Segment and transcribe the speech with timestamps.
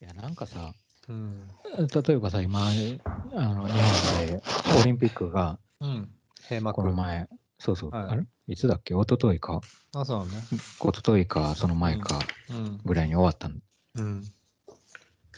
[0.00, 0.74] いや、なんかさ、
[1.08, 1.48] うん。
[2.06, 2.68] 例えばさ、今、
[3.34, 4.42] あの、日本で
[4.76, 6.08] オリンピックが、うん。
[6.42, 6.76] 閉幕。
[6.82, 7.28] この前、
[7.58, 8.26] そうそう、はいあれ？
[8.48, 8.94] いつだっけ？
[8.94, 9.62] 一昨日か
[9.94, 10.46] あ、そうね。
[10.80, 12.20] 一昨日か、その前か
[12.50, 12.80] うん。
[12.84, 13.56] ぐらいに終わったの。
[13.96, 14.24] うん。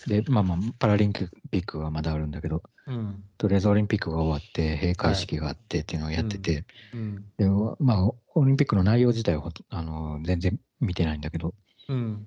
[0.07, 3.23] で、まあまあ、パラリンピックはまだあるんだけど、うん。
[3.39, 7.25] とりあえずオリンピックが終わって、閉会式があってっていうのをやってて、うん。
[7.37, 11.55] でも、まあ、オリンピックの内容自体はあの全然見てないんだけど、
[11.89, 12.27] うん。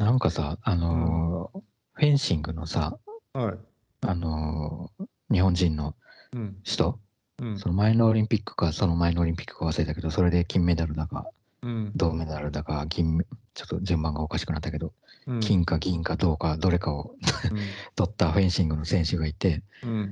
[0.00, 1.60] なんかさ、あのー
[1.92, 2.98] フェンシングのさ、
[3.34, 3.54] はい。
[4.00, 5.94] あのー日本人の
[6.32, 6.56] うん。
[6.62, 6.98] 人、
[7.38, 7.58] うん。
[7.58, 11.26] その前のオリンピックか、その前のオリンピックか忘れたけど、それで金メダルだか、
[11.60, 11.92] うん。
[11.94, 14.94] 銅メダルだか、銀メ、ちょっと順番がおかしくなったけど、
[15.26, 15.40] うん。
[15.40, 17.14] 金か銀か銅か、どれかを
[17.94, 20.10] 取ったフェンシングの選手がいて、うん。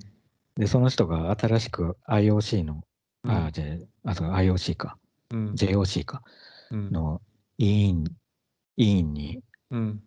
[0.56, 2.84] で、その人が新しく IOC の、
[3.24, 3.30] うん。
[3.30, 3.64] あ、じゃ
[4.04, 4.98] あ、あ、そう IOC か、
[5.30, 5.52] うん。
[5.54, 6.22] JOC か、
[6.70, 6.90] うん。
[6.92, 7.22] の
[7.56, 8.04] 委員、
[8.76, 9.42] 委員にうん。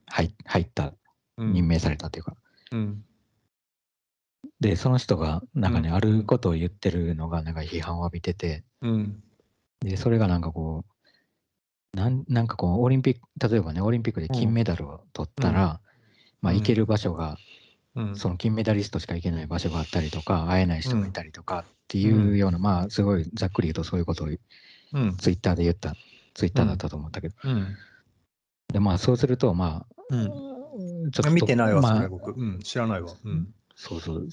[0.08, 0.94] 入入った、
[1.38, 1.54] うん。
[1.54, 2.36] 任命されたというか、
[2.72, 3.04] うん。
[4.60, 9.24] で、その人が、なんかね、うんあることを言ってるのが、なんか批判を浴びてて、うん。
[9.80, 10.86] で、それがなんかこ
[11.94, 15.82] う、なんなんかこう、オリンピック、例えばね、オリンピックで金メダルを取ったら、
[16.42, 17.38] まあ、うん行ける場所が、
[17.96, 18.16] うん。
[18.16, 24.28] その金メダリストしか行けない場所があったりとか、会えない人がいたりとかっていうような、まあ、すごいざっくり言うとそういうことを
[24.94, 25.18] うん。
[25.18, 25.96] ツイッターで言った、
[26.34, 27.78] ツイッターだったと思ったけど、うん。
[28.72, 31.12] で、まあ、そうすると、まあ、うん。
[31.12, 32.32] ちょっと、見てないわ、まあ僕。
[32.32, 32.60] うん。
[32.60, 33.12] 知らないわ。
[33.24, 33.48] うん。
[33.76, 34.30] そうそう、うん。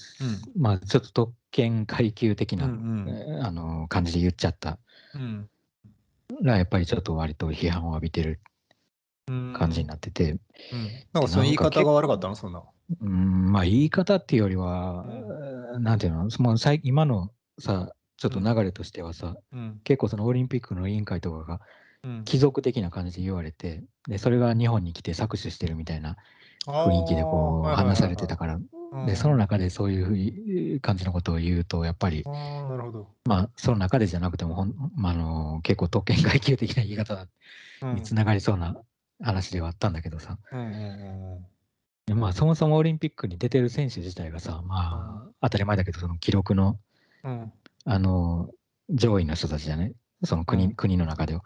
[0.55, 4.77] まあ、ちょっと特権階級的な、うんうんえーあの感じで言っちゃった
[5.15, 5.49] うん。
[6.41, 8.39] ら、やっぱりちょっと割と批判を浴びてる
[9.27, 9.53] うん。
[9.53, 10.39] 感じになってて、うん。
[11.13, 12.63] なんかその言い方が悪かったの、そんな。
[13.01, 15.05] うん、まあ言い方っていうよりは、
[15.79, 19.81] なんていうの、もう最今のさ、ちょっと流れとしてはさ、うん。
[19.83, 21.59] 結構そのオリンピックの委員会とかがうん。
[22.25, 26.17] 貴族的な感じで言われて、で、それが日本に来て搾取してるみたいな
[26.65, 33.07] 雰囲気でこう話されてたから、らで、その中でそういう感じのことを言うと、やっぱり、ああ、なるほど。
[33.25, 37.27] まあ、その中でじゃなくてもほん、まあ、あの結構特権階級的な言い方
[37.81, 37.95] うん。
[37.95, 38.75] につながりそうな
[39.21, 40.37] 話ではあったんだけどさ、
[42.07, 46.79] でまあ、そもそもオリンピックに出てる選手自体がさ、まあ、当たり前だけど、その記録の、
[47.23, 47.53] うん。
[47.85, 48.49] あの、
[48.89, 49.93] 上位の人たちじゃない？
[50.23, 50.75] その国,、うん。
[50.75, 51.43] 国の中では、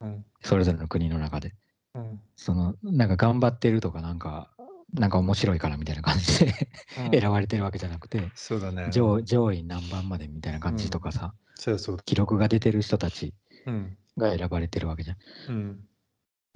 [0.00, 1.54] うんそれぞれの国の中で。
[1.94, 4.50] うんその、なんか頑張ってるとか、なんか、
[4.92, 6.68] なんか面白いからみたいな感じで
[7.06, 8.88] うん選ばれてるわけじゃなくて、そうだね。
[8.92, 11.98] 上上位何番までみたいな感じとかさ、そうそう。
[12.04, 13.34] 記録が出てる人たち
[13.66, 13.96] うん。
[14.16, 15.16] が選ばれてるわけじゃん。
[15.48, 15.88] うん。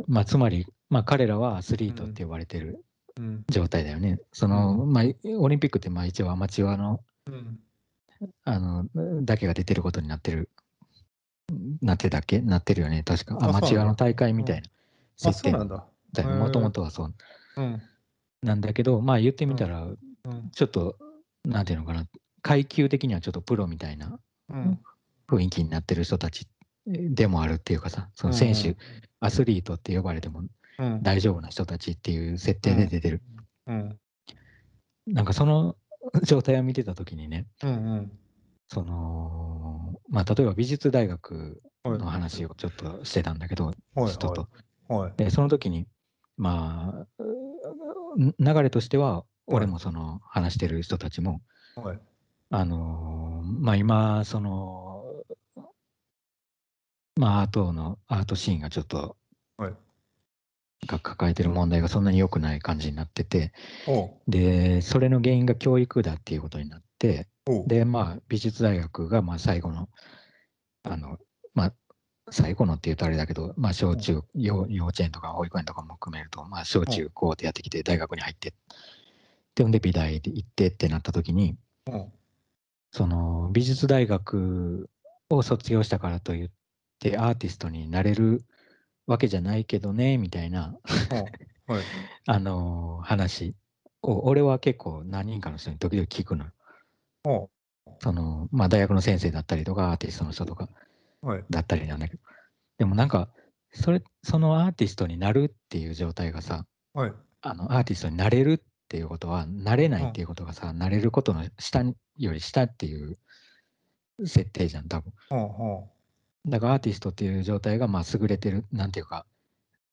[0.06, 2.84] まあ、つまり、まあ、彼らはアスリートって呼ばれてる
[3.18, 3.44] うん。
[3.48, 4.20] 状態だよね。
[4.32, 5.04] その、まあ、
[5.38, 7.60] オリンピックってまあ一応アマチュアのうん。
[8.44, 8.86] あの
[9.24, 10.50] だけが出てることになってる、
[11.82, 12.40] なってたっけ？
[12.40, 13.02] なってるよね。
[13.02, 14.70] 確かあアマチュアの大会みたいなあ、
[15.16, 15.86] 設定そうなんだ。
[16.12, 17.14] だよもともとはそう
[17.56, 17.82] うん。
[18.42, 19.92] なんだけど、まあ言ってみたら、う
[20.28, 20.50] ん。
[20.52, 20.96] ちょっと、
[21.44, 22.06] なんていうのかな、
[22.42, 24.18] 階級的にはちょっとプロみたいな
[24.48, 24.78] うん。
[25.28, 26.48] 雰囲気になってる人たち
[26.86, 28.76] でもあるっていうかさ、その選手、
[29.20, 30.42] アスリートって呼ばれても
[30.78, 31.02] うん。
[31.02, 33.22] 大丈夫な人たちっていう設定で出てる。
[33.66, 33.98] うん。
[35.06, 35.76] なんかその
[36.24, 37.70] 状態を見てた時にね、うん。
[37.70, 38.18] うん。
[38.72, 44.48] その、まあ例えば美術大学はいの話をちょっとしてたんだけど、はい人と。
[44.88, 45.12] はい。
[45.16, 45.86] で、その時に、
[46.36, 51.40] まあ、う流れとしては、俺もその話してる人たちも、
[51.74, 52.00] はい。
[52.50, 55.04] あのーまあ今、その、
[57.16, 59.16] まあアートの、アートシーンがちょっと、
[59.56, 59.74] はい。
[60.86, 63.52] が抱えてる問題がそんなに良くない感じになってて。
[64.28, 67.28] で、それの原因が教育だっていうことになって。
[67.66, 69.88] で、まあ美術大学がまあ最後の、
[70.84, 71.18] あの、
[71.54, 71.74] まあ
[72.30, 78.54] 最後のって言うとあれだけど、まあ小中、幼幼稚園とか保育園とかも含めると、まあ小中高ってやってきて大学に入って、
[79.54, 81.56] で、ほんで美大で行ってってなった時に。
[82.92, 84.90] その美術大学
[85.28, 86.50] を卒業したからといっ
[86.98, 88.44] てアーティストになれる
[89.06, 90.76] わけじゃないけどねみたいな。
[91.66, 91.82] はい。
[92.26, 93.54] あのー話
[94.02, 96.46] を俺は結構何人かの人に時々聞くの。
[98.00, 100.68] そのまあ大学の先生だったりとかアーティストの人とか
[101.22, 101.44] はい。
[101.50, 102.22] だったりなんだけど
[102.78, 103.28] でもなんか
[103.72, 106.64] それそのアーティストになるっていう状態がさ
[106.94, 107.12] はい。
[107.42, 108.58] あのアーティストになれるっ
[108.88, 113.18] ていうことはなれないっていうことがさ、なれることの下により下っていう
[114.26, 115.12] 設定じゃん多分。
[116.46, 119.26] だからアーティストっていう状態がまあ優れてる、なんていうか、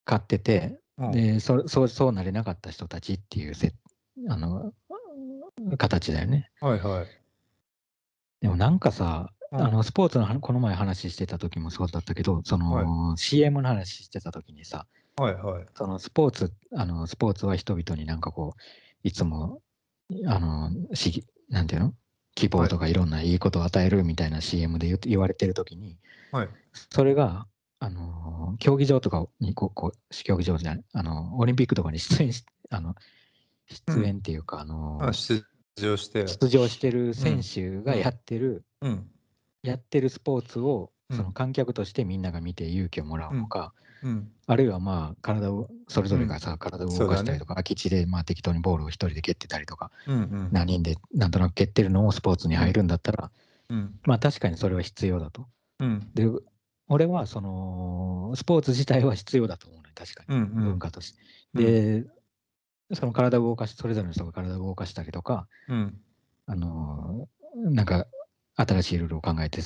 [0.06, 0.80] 勝ってて。
[1.12, 3.72] でそそうそうなれなかった人たちっていうせ
[4.30, 4.74] あの
[5.78, 6.52] 形だよね。
[6.62, 7.08] はいはい。
[8.42, 15.66] でもなんかさ、うんあのスポーツの話この前話してた時もそうだったけど、その、CM の話してた時にさ、はいはい。
[15.74, 18.62] そのスポーツ、あのスポーツは人々になんかこう、
[19.08, 19.62] いつも、
[20.26, 21.94] あの、しなんていうの？
[22.36, 25.98] 希望とかいろんないいことを与えるみたいな CM で言われてるときに、
[26.34, 26.50] はい。
[26.92, 27.48] それが、
[27.80, 32.96] あの競技場とかにこうこう、競技場じゃない、あのオリンピックとかに出演し、あの
[33.68, 35.46] 出演っていうか、あのあ出
[35.78, 36.28] 場して。
[36.28, 39.10] 出場してる選手がやってる、うん。
[39.64, 43.74] やってるスポーツを、うんその観客としてみんなが見て勇気をもらうのか、
[44.04, 44.30] うん。
[44.46, 50.16] あるいはまあ体をそれぞれがさ、体を動かしたりとか、空き地でまあ適当にボールを一人で蹴ってたりとか、うん。
[50.16, 50.50] うん。
[50.52, 53.32] 何人でなんとなく蹴ってるのをスポーツに入るんだったら、
[53.70, 53.98] うん。
[54.04, 55.48] まあ確かにそれは必要だと。
[55.80, 56.12] うん。
[56.14, 56.28] で、
[56.90, 60.56] 俺はそのスポーツ自体は必要だと思うね、確かに、うん。
[60.56, 61.14] 文化とし
[61.56, 62.02] て。
[62.02, 62.06] で、
[62.94, 66.00] その体を動かし、それぞれの人が体を動かしたりとか、うん。
[66.46, 68.06] あのなんか
[68.56, 69.62] 新しいルールを考えて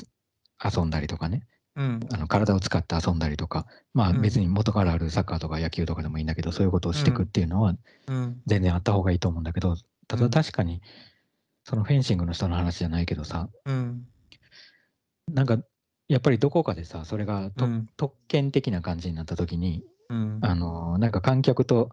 [0.64, 1.46] 遊んだりとかね、
[1.76, 2.00] うん。
[2.12, 7.76] あの体を使って遊んだりとか、まあうん別に元からあるサッカーとか野球とかでもいいんだけど、そういうことをしていくっていうのは
[8.08, 8.42] うん。
[8.48, 9.76] 全然あった方がいいと思うんだけど、
[10.08, 10.82] ただうん確かに、
[11.64, 14.08] そのフェンシングの人の話じゃないけどさ、うん。
[15.32, 15.60] なんか
[16.08, 20.40] やっぱりどこかでさ、それがと、うん特権的な感じになった時に、うん。
[20.42, 21.92] あのなんか観客と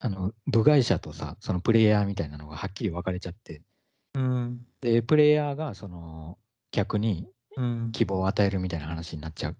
[0.00, 3.62] あの部外者とさ、そのプレイヤーみたいなのがはっきり分かれちゃって、
[4.14, 4.60] うん。
[4.80, 6.38] で、プレイヤーがその
[6.70, 7.92] 客にうん。
[7.92, 9.56] 希望を与えるみたいな話になっちゃう。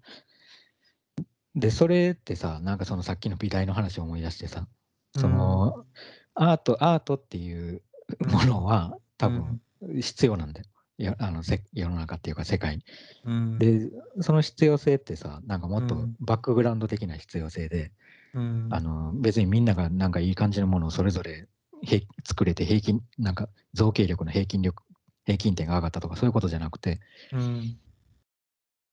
[1.55, 4.67] で、それってさ、なんかそのさっきの美大の話を思い出してさ、
[5.15, 5.85] その、
[6.33, 7.81] アート、アートっていう
[8.27, 9.61] ものは多分
[10.01, 10.67] 必要なんだよ。
[10.97, 12.83] いやあのせ世の中っていうか世界に。
[13.25, 13.57] うん。
[13.57, 13.89] で、
[14.21, 17.93] その必要性ってさ、なんかもっとうんバックグラウンド的な必要性で、
[18.35, 18.67] うん。
[18.69, 21.47] あの別にみんながなんかいい感じのものをそれぞれ
[21.81, 24.83] 平作れて平均、なんか造形力の平均力、
[25.25, 26.99] 平均点が上がったとかそういうことじゃなくて、
[27.31, 27.77] うん。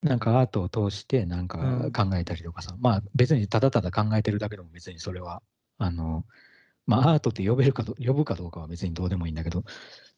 [0.03, 5.43] なんかアートを通してなんかうん考えたりとかさ、まあ別にただただ考えてるだけでも別にそれは、
[5.79, 6.25] あの、
[6.87, 9.65] まあアートって呼べるかど呼ぶかどうかは別にどうでもいいんだけど、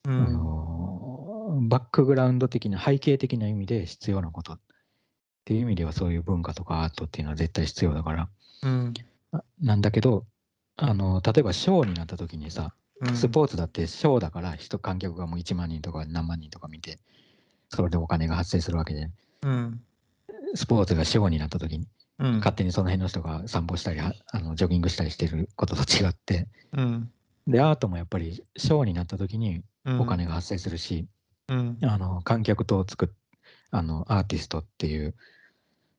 [0.05, 0.32] うあん。
[0.32, 4.61] のバックグラウンド的な背景的な意味で必要なことっ
[5.44, 8.29] ていう意味ではそういう文化とかアートっていうのは絶対必要だから、
[8.62, 8.94] うん。
[9.34, 10.26] あなんだけど、
[10.76, 12.75] あの例えばショーになった時にさ、
[13.14, 16.98] スポーツだってショーだから人観客がもう1万人とか何万人とか見て、
[17.69, 19.10] それでお金が発生するわけで、
[19.42, 19.81] うん。
[20.54, 21.88] スポーツがショーになった時に、
[22.19, 22.32] うん。
[22.36, 27.10] 勝手にその辺の人が散歩したり、はあのジョギングしたりしてることと違って、うん。
[27.46, 30.00] で、アートもやっぱりショーになった時にうん。
[30.00, 31.06] お金が発生するし、
[31.48, 31.78] うん。
[31.82, 33.12] あの観客とつく
[33.70, 35.14] あのアーティストっていう、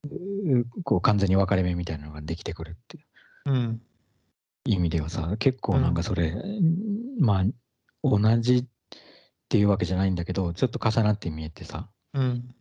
[0.06, 3.15] うこう完全に分かれ目みたいなのができてくるっていううん。
[4.66, 5.94] 意味ではさ、結構なん。
[5.94, 6.36] かそれ、
[7.20, 7.46] まあ、
[8.04, 8.66] 同じっ
[9.50, 10.16] ていうわけじゃないん。
[10.16, 12.56] だけど、ちょっと重なって見えてさ、うん。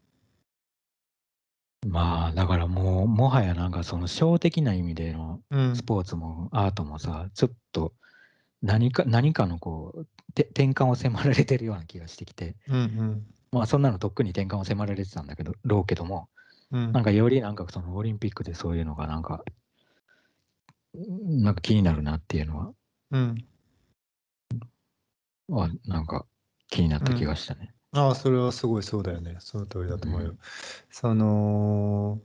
[1.87, 3.73] まあ、だからもう、もはやなん。
[3.73, 5.43] かその小的な意味での
[5.75, 5.83] ス。
[5.83, 7.95] ポーツもアートもさ、ちょっと
[8.63, 13.27] 何か、何かのこう、て転換を迫られてるような気がしてきて、うん。
[13.53, 13.83] まあそん。
[13.83, 15.27] なのとっくに転換を迫られてたん。
[15.27, 16.29] だけど、ろうけども、
[16.71, 16.93] うん。
[16.93, 17.03] なん。
[17.05, 17.55] かよりなん。
[17.55, 19.23] かそのオリンピックでそういうのがなん。
[19.23, 19.45] か、
[20.95, 22.73] なんか気になるなっていうのは、
[23.11, 23.45] うん。
[25.49, 26.27] はなんか
[26.69, 27.75] 気になった気がしたね。
[27.93, 29.37] ああ、それはすごいそうだよね。
[29.41, 30.29] その通りだと思うよ。
[30.31, 30.39] うん
[30.91, 32.21] その、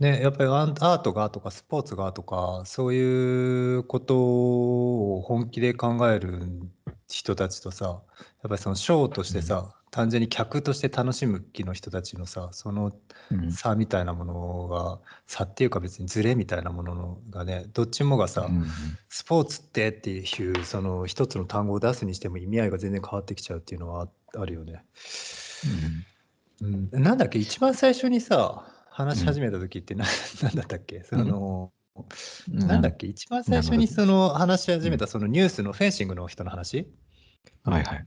[0.00, 6.42] ね、やっぱりアンアートがとかスポーツがとか、そういうことを本気で考える
[7.08, 8.02] 人たちとさ、やっ
[8.48, 12.92] ぱりそのショーとしてさ、単純に客として楽しむ気の人たちのさ、その
[13.30, 13.52] うん。
[13.52, 18.66] 差みたいなものが、差っていうか別にズレみたいなもののがね、どっちもがさ、うん
[19.08, 24.84] スポーツってっていうその一つの単語を出すにしても意味合いが全然変わってきちゃうっていうのはああるよね。
[26.60, 28.66] うん、なんだっけ一番最初にさ
[28.96, 30.04] 話し始めた時ってな、
[30.42, 31.02] なんだったっけ？
[31.02, 31.72] その、
[32.48, 32.58] うん。
[32.58, 33.08] なんだっけ？
[33.08, 36.86] 一番最初になその話し始めたそのニュースのフェンシングの人の話？
[37.64, 38.06] はいはい。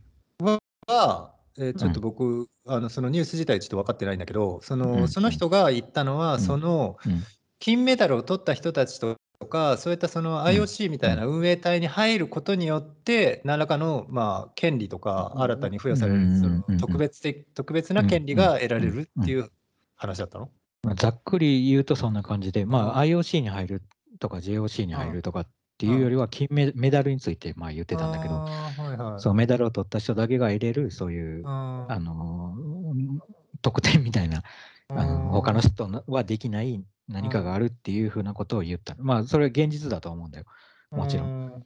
[0.87, 6.39] は、えーちょっと僕、あのそのニュース自体ちょっと分かってないんだけどその,、うんその人が言ったのは、うん。
[6.39, 7.23] そのうん。
[7.59, 9.17] 金メダルを取った人たちと
[9.49, 15.41] かそういったその IOC みたいな運営体に入ることによって何らかのまあ権利とかうん。
[15.41, 19.49] 新たに付与されるそのうん特別的特別な権利が得られるっていう
[19.95, 20.45] 話だったの？
[20.45, 23.81] まあざっくり言うとそんな感じで、まあ、IOC に入る
[24.19, 29.21] とか JOC に入るとかっていうよりは金メメダルについてまあ言ってたんだけど、はいはい。
[29.21, 34.43] そうメダルを取った人だけが得れるそういう、ああのー特典みたいな
[34.89, 38.95] あの他の人のはできない何かがあるっていうふうなことを言った。
[38.99, 40.45] まあそれは現実だと思うんだよ。
[40.91, 41.47] もちろん。
[41.47, 41.63] ん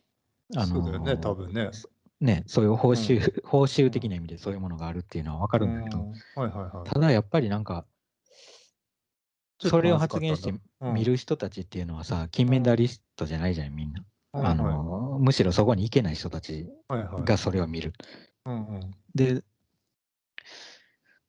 [0.55, 1.69] あのーそうだよね多分ね。
[2.21, 6.11] ね、そういう報酬、報酬的な意味でそういうものがあるっていうのは分かるんだけど、うん。
[6.11, 6.89] はいはいはい。
[6.89, 7.85] ただやっぱりなんか、
[9.61, 10.51] それを発言して
[10.81, 14.03] うん見る人たちっていうのはさ、金メダリストじゃないじゃん、みんな。
[14.33, 16.67] あのむしろそこに行けない人たち。
[17.25, 17.93] がそれを見る。
[19.13, 19.43] で、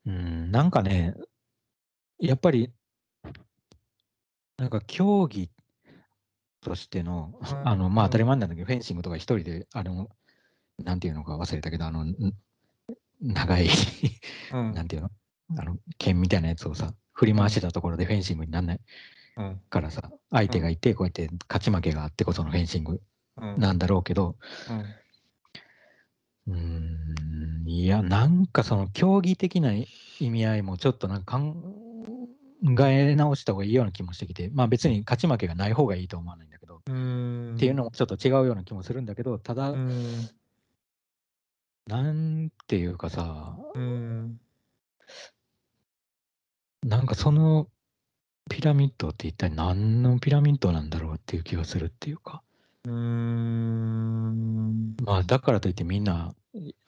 [0.07, 1.15] うん、なんかね、
[2.19, 2.73] やっぱり、
[4.59, 5.51] なんか競技
[6.61, 7.69] としての、うん。
[7.69, 8.11] あの、まあうん。
[8.11, 10.09] 当たり前なんだけど、フェンシングとか一人で、あの、
[10.79, 12.17] なんていうのか忘れたけど、あの、ん
[13.21, 13.69] 長い、
[14.53, 14.73] うん。
[14.75, 15.11] なんていうの？
[15.59, 18.81] あの、剣みたいなやつをさ、振り回してたところでフェンシングになんない？
[19.37, 19.61] うん。
[19.71, 23.00] からさ、相手がいて、こうやって勝ち負けがあってこそのフェンシング
[23.37, 24.37] うんなんだろうけど、
[24.69, 24.95] うん。
[26.49, 29.87] うーん、いや、なんかその競技的な意
[30.31, 31.54] 味合いもちょっとなんか考
[32.87, 37.57] え直した方がいいような気もしてきて、まあ別に勝ち負けがない方がいいと思わないんだけど、うん。
[37.57, 40.31] っていうのもちょっと違うような気もするんだけど、ただ、うん。
[41.87, 44.40] なんていうかさ、うん
[46.85, 47.69] なんかその
[48.51, 52.43] ピラミッドって一体何のピラミッドなんだろうっていう気がするっていうか、
[52.85, 54.97] うん。
[55.05, 56.35] まあだからといってみんな、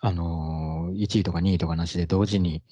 [0.00, 2.62] あのー、1位とか2位とかなしで同時に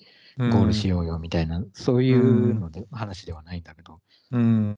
[0.50, 4.00] ゴールしようよみたいな、そういうので、話ではないんだけど、
[4.32, 4.76] うん。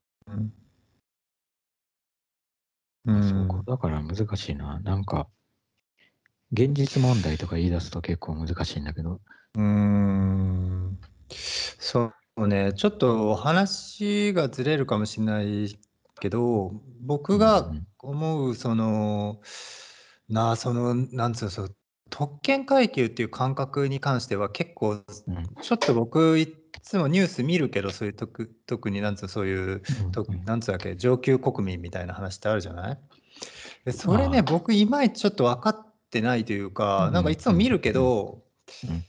[3.06, 3.22] うん。
[3.22, 3.62] そうか。
[3.66, 4.80] だから難しいな。
[4.80, 5.28] なんか、
[6.52, 9.20] 現実問題とか言い出すと結構難しいんだけど、
[9.54, 10.98] うーん。
[11.78, 15.78] そうね、ちょっと話がずれるかもしれない
[16.20, 19.40] けど、僕がうん思う、その、
[20.28, 21.76] なあ、その、なんつうの、そう
[22.10, 25.44] 特権階級っていう感覚に関しては結構、うん。
[25.62, 26.48] ちょっと僕、い
[26.82, 30.44] つもニュース見るけど、そういう特特になんつうの、そういう、とうん。
[30.44, 32.98] なんつうだっけ、上級国民みたいな話ってあるじゃない？
[33.84, 34.42] でそれね、ああ。
[34.42, 37.14] 僕、いまいちちょっと分かってないというか、うん。
[37.14, 38.42] なんかいつも見るけど、
[38.84, 39.04] うん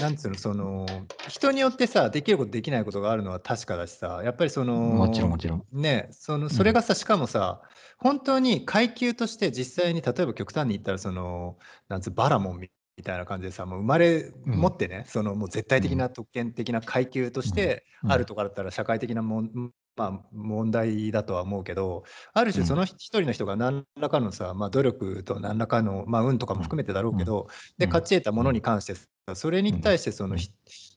[0.00, 0.86] なんつうの、その、
[1.28, 5.64] 人によってさ、できることできないことがあるのは確かだしさ、やっぱりその、もちろんもちろん。
[5.72, 7.62] ね、そのそれがさ、しかもさ、
[7.98, 11.56] 本当に階級として実際に例えば極端に言ったらその
[11.88, 14.54] なんつうバラモンみみたいな感じでさもう生まれうん。
[14.56, 18.12] 持ってね、そのもう絶対的な特権的な階級としてうん。
[18.12, 22.66] あるとかだったら社会的なもん、まあ、問題だとは思うけどある種うん。
[22.68, 27.48] その一人の人が何らかのさ、まあ、努力と何らかの、まあ、運とかも含めてだろうけど、
[27.78, 27.90] でうん。
[27.90, 30.36] 勝ち得たものに関してさそれに対してその、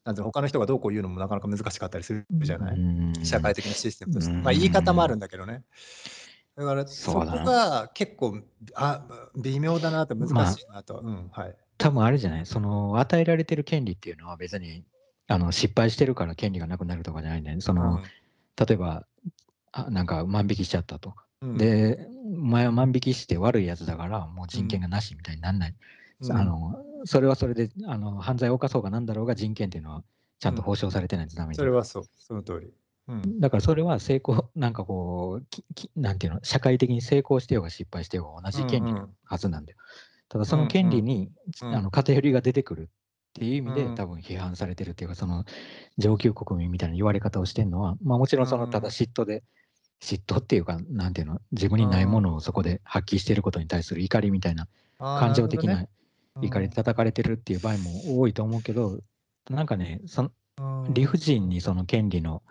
[0.03, 3.13] なんて他の人がどうこう言うのもなかなか難しかったりするじゃない、うん。
[3.23, 4.33] 社会的なシステムとして。
[4.33, 4.43] うん。
[4.43, 5.63] まあ言い方もあるんだけどね。
[6.57, 8.37] だからそこが結構
[8.75, 9.05] あ
[9.41, 10.99] 微妙だなと難しいなと。
[10.99, 11.55] うんはい。
[11.77, 12.45] 多分あれじゃない？
[12.45, 14.83] その与えられてる権利っていうのは別に
[15.27, 17.61] あの失敗してるから権利がなくなるとかじゃないんだよね。
[17.61, 18.01] その、
[18.59, 19.05] 例えば
[19.71, 21.13] あなんか万引きしちゃったと。
[21.41, 25.75] うん、で、お前は万引きして悪いやつだからもう人権がなしみたいになんない。
[26.21, 26.31] うん。
[26.33, 30.03] あのそれはそれであの犯罪を犯そうがなんだろうが人権っていうのは
[30.39, 32.73] ちゃんと保障されてないとダメでそれはそう、その通り。
[33.07, 33.39] うん。
[33.39, 39.77] だからそれは成功、なんかこう、ききなんていうの、社会的に成功してようが失敗してようが同じ権利のうんうんはずなんだよ。
[40.29, 41.75] ただその権利に、うん。
[41.75, 42.89] あの偏りが出てくる
[43.29, 43.95] っていう意味で、うん。
[43.95, 45.45] 多分批判されてるっていうか、その
[45.97, 48.69] 上級国民みたいな言われ方をしてるのは、まあもちろんそのうん。
[48.69, 49.43] ただ嫉妬で、
[50.01, 54.67] 嫉妬っていうか、なんていうの、自分にないものをそこで発揮していることに対する怒りみたいな、
[55.15, 55.85] 感情的な
[56.41, 58.99] 怒りで叩かれてるっていう場合も多いと思うけど、
[59.49, 60.93] なんかね、そのうん。
[60.93, 62.43] 理不尽にその権利の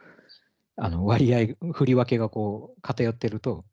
[0.76, 3.64] あの割合、振り分けがこう偏ってると、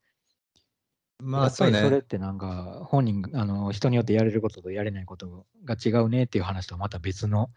[1.20, 2.02] まあそれっね。
[2.02, 7.52] てなんか本人、あの人によってやれることとやれないことが違うねっていう話とまた別の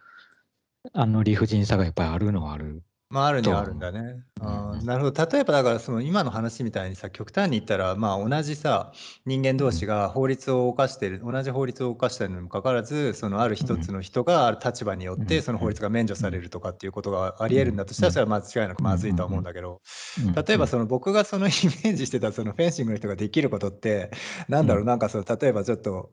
[0.92, 2.82] あの理不尽さがやっぱりあるのはある。
[3.10, 4.22] まああるにとはあるんだね。
[4.40, 4.44] う。
[4.44, 4.44] ん。
[4.44, 5.26] あーなるほど。
[5.26, 8.92] 例えばだからその今の話みたいにさ極端に言ったらまあ同じさ
[9.24, 15.26] 人間同士が法律を犯してる同じ法律を犯してるのにもかかわらずそのある一つの人がある立場によっうん。
[15.26, 19.80] てその法律が免除されるとかっていうことがありえるんだとしたらそれは間違いなくまずいとは思うんだけど。
[20.18, 20.32] うん。
[20.34, 24.10] 例えばその僕がそのイメージしてたそのフェンシングの人ができることって
[24.48, 24.82] なんだろう。
[24.84, 26.10] うなんかその例えばちょっと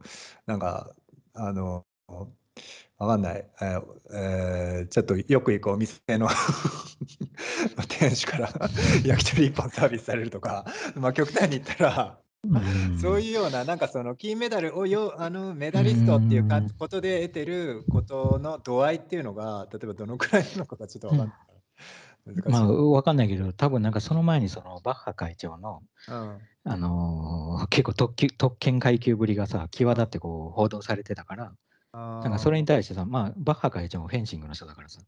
[0.48, 0.96] なんか
[1.34, 1.86] あの
[2.98, 3.84] わかんない、えー
[4.14, 6.30] えーちょっとよく行くお店の
[7.90, 8.50] 店主から
[9.04, 12.60] 焼き鳥一本サービスされるとか、まあ、極端に言ったら、う
[12.94, 12.98] ん。
[13.00, 21.56] そういうようななんかその金メダルをよあのメダリストっていうかうんことで得てることの度合いっていうのが例えばどのくらいなのかがちょっとわかんないから
[22.26, 22.50] 難しい。
[22.50, 26.38] まあ、わかんないけど、多分なんかその前にそのバッハ会長の、うん。
[26.64, 31.56] あのー結構特級特権階級ぶりがさ、際立ってこう報道されてたから、あ
[32.24, 35.02] なんかそれに対してさ、まあ、バッハ会長もフェンシングの人だからさ、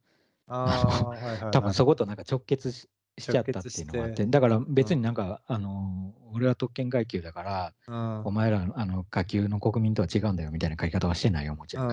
[1.51, 2.89] 多分そことなんか直結し
[3.20, 11.88] しちゃったっていうのがあっ、ててだから別になんか、あのー俺は特権階級だから、うんお前らあの下級の国民とは違うんだよみたいな書き方はしてないよ、もちろん。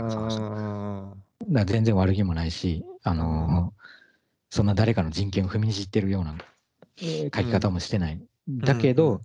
[1.49, 3.85] だ全然悪気もないし、あのー
[4.51, 6.37] そんな誰かの人権を踏みにじってるような、
[6.99, 8.21] えー書き方もしてない。
[8.49, 9.23] だけど、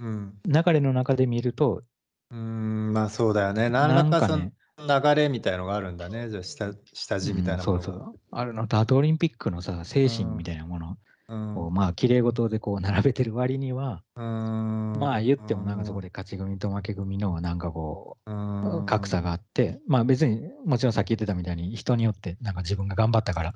[0.00, 0.34] うん。
[0.46, 1.82] 流れの中で見ると、
[2.30, 3.68] うーん、まあそうだよね。
[3.68, 4.52] 何なんらかそのかね、
[4.86, 6.28] 流れみたいのがあるんだね。
[6.30, 7.78] じゃあ下、下地みたいなものが。
[7.78, 8.18] うんそうそう。
[8.30, 10.96] あるのと、あとオリンピックのさ、精神みたいなもの
[11.28, 11.56] うん。
[11.66, 15.00] を、まあ、綺麗事でこう並べてる割には、うーん。
[15.00, 18.30] まあ言ってもなんかそこで勝ち組と負け組のなんかこう
[18.62, 23.54] う、ん、格差があって、まあ別に、もちろんさっき言ってたみたいに人によってなんか自分が頑張ったから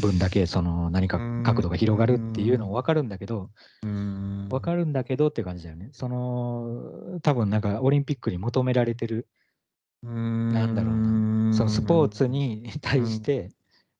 [0.00, 3.50] 分だけその何か角度が広がるっていうのも分かるんだけど、
[3.82, 4.48] うん。
[4.48, 5.90] 分かるんだけどって感じだよね。
[5.92, 9.45] その、多分なんかオリンピックに求められてる、うん。
[10.02, 13.50] なんだろうなそのスポーツにに 対して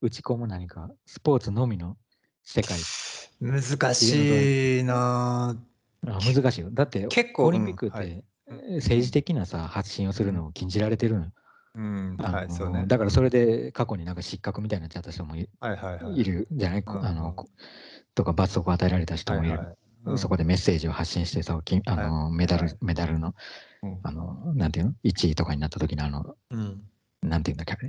[0.00, 1.96] 打ち込む何か、スポーツのみの
[2.42, 2.78] 世界。
[3.40, 5.56] 難しいなあ
[6.06, 6.70] 難しいよ。
[6.70, 8.24] だって、結構オリンピックって
[8.76, 11.32] 政治的なさ、発信をするのを禁じられてるのよ。
[11.74, 12.16] うん。
[12.20, 12.84] あのはい、そうね。
[12.86, 17.34] だからそれで過去になんか失格みたいになっちゃった人もいるじゃない、うんあの
[18.14, 19.76] とか罰則を与えられた人もいる。
[20.16, 22.76] そこでメッセージを発信してさ、きあのメダル、はい。
[22.80, 23.34] メダルの
[23.82, 24.00] うん。
[24.02, 26.82] あの、なんていうの ?1 位とかになった時のあの、うん。
[27.22, 27.88] なんていうんだっけあれ？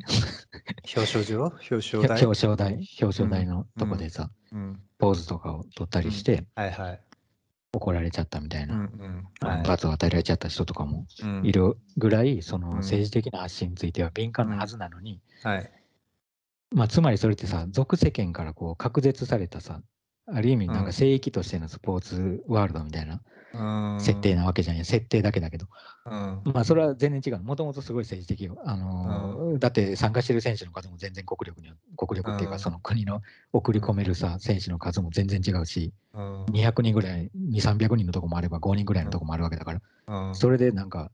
[0.96, 1.44] 表彰状？
[1.44, 2.24] 表彰台？
[2.24, 4.82] 表彰台、表彰台のとこでさ、うん。
[4.98, 7.02] ポーズとかを取ったりして、はいはい。
[7.74, 9.28] 怒られちゃったみたいうんな、うん。
[9.42, 9.68] あのはい。
[9.68, 11.46] 罰を与えられちゃった人とかもうん。
[11.46, 12.76] いるぐらい、そのうん。
[12.78, 15.72] 政治的な発信については敏感なはずなのに、はい。
[16.72, 19.82] まあ、つまりそれってさ、俗世間からこう隔絶されたさ、
[20.28, 23.22] ある意味なんうんか聖域としてのスポーツワールドみたいな
[23.54, 25.68] うん設定なわけじゃん、設定だけだけど、
[26.06, 26.42] うん。
[26.54, 27.42] まあそれは全然違う。
[27.42, 28.62] もともとすごい政治的よ。
[28.66, 33.22] あのーだって参加してる選手の数も全然国力に、国力っていううんかその国の
[33.54, 36.46] 送り込めるさ、選手の数も全然違うし、うん。
[36.52, 40.36] 200人ぐらい、2、300人のとこもあれば5人ぐらいのとこもあるわけだから、うん。
[40.36, 41.12] それでなんか、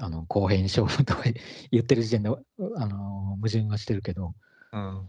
[0.00, 1.22] あの公平に勝負とか
[1.70, 4.34] 言ってる時点で、あのー矛盾はしてるけど、
[4.72, 5.08] うん。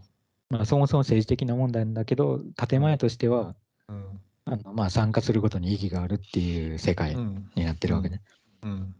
[0.50, 3.54] まあ、そもそも政治的な問題なんだけど、建前としては、
[3.88, 4.20] うん。
[4.46, 7.50] あのまあ、参加することに意義があるっていう世界うん。
[7.54, 8.20] になってるわけね。
[8.62, 8.96] うん。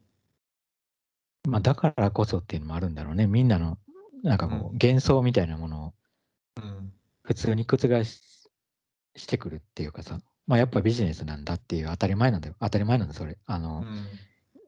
[1.48, 3.26] まあ、だからこそっていうのもあるんだろうね。
[3.26, 3.78] みんなの、
[4.22, 5.94] なんかこう、うん幻想みたいなものを
[6.62, 6.92] うん。
[7.22, 8.22] 普通に覆し
[9.16, 12.54] してくるっていうかさ、まあ、やっぱビジネスなんだっていう当たり前なんだよ。
[12.60, 13.38] 当たり前なんだ、それ。
[13.46, 13.84] あの、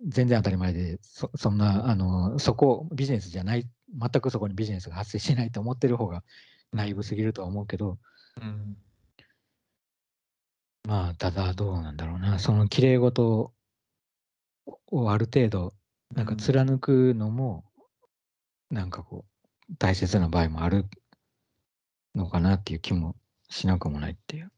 [0.07, 6.25] 全然当たり前で、そそんな、あの、そこ、ビジネスじゃない、全くそこにビジネスが発生しないと思ってる方が
[6.73, 7.99] ナイブすぎるとは思うけど、
[8.41, 8.77] うん。
[10.85, 12.39] まあ、ただどうなんだろうな。
[12.39, 13.53] その綺麗事
[14.91, 15.75] をある程度、
[16.15, 17.65] なんか貫くのも、
[18.71, 19.25] なんかこ
[19.71, 20.87] う、大切な場合もある
[22.15, 23.17] のかなっていう気も
[23.49, 24.51] しなくもないっていう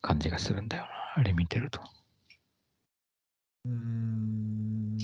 [0.00, 0.88] 感じがするんだよな。
[1.16, 1.80] あれ見てると。
[3.64, 4.96] うん。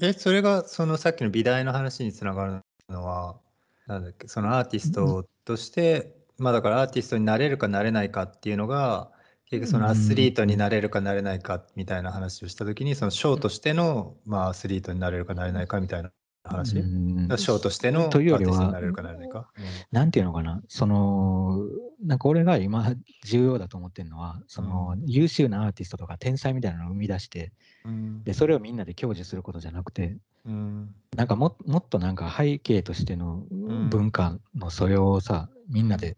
[0.00, 3.40] え、それがそのさっきの美大の話につながるのは、
[3.88, 9.10] なんだっけ、そのアーティストとして、まあだからアーティストになれるかなれないかっていうのが、
[9.46, 16.12] 結局そのアスリートになれるかなれないかみたいな話をしたときに、そのショーとしての、まあ、アスリートになれるかなれないかみたいな
[16.44, 16.78] 話？
[16.78, 19.50] うんショーとしてのアーティストになれるかなれないか？
[19.90, 21.60] なんていうのかな、その、
[22.04, 22.92] なんか俺が今
[23.24, 27.52] 重要だと思ってるのは、その、うん優秀なアーティストとか天才みたいなのを生み出して、
[27.84, 28.22] うん。
[28.24, 30.94] で、それをみんなで享受することじゃなくて、うん。
[31.16, 36.16] なんかももっとなんか背景としてのん文化の素養をさ、みんなで、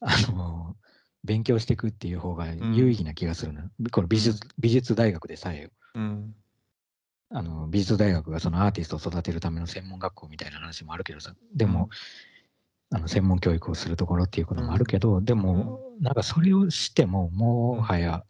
[0.00, 0.76] あの、
[1.24, 3.70] 勉強していくっていう方が有意義な気がするのよ。
[3.90, 5.70] これ美術美術大学でさえよ。
[5.94, 6.34] うん。
[7.30, 11.90] あの美術大学がそのアーティストを育てるための専門学校みたいな話もあるけどさ、でも、
[12.90, 18.24] あの専門教育をするところっていうこともあるけど、でも、なんかそれをしても、もはや、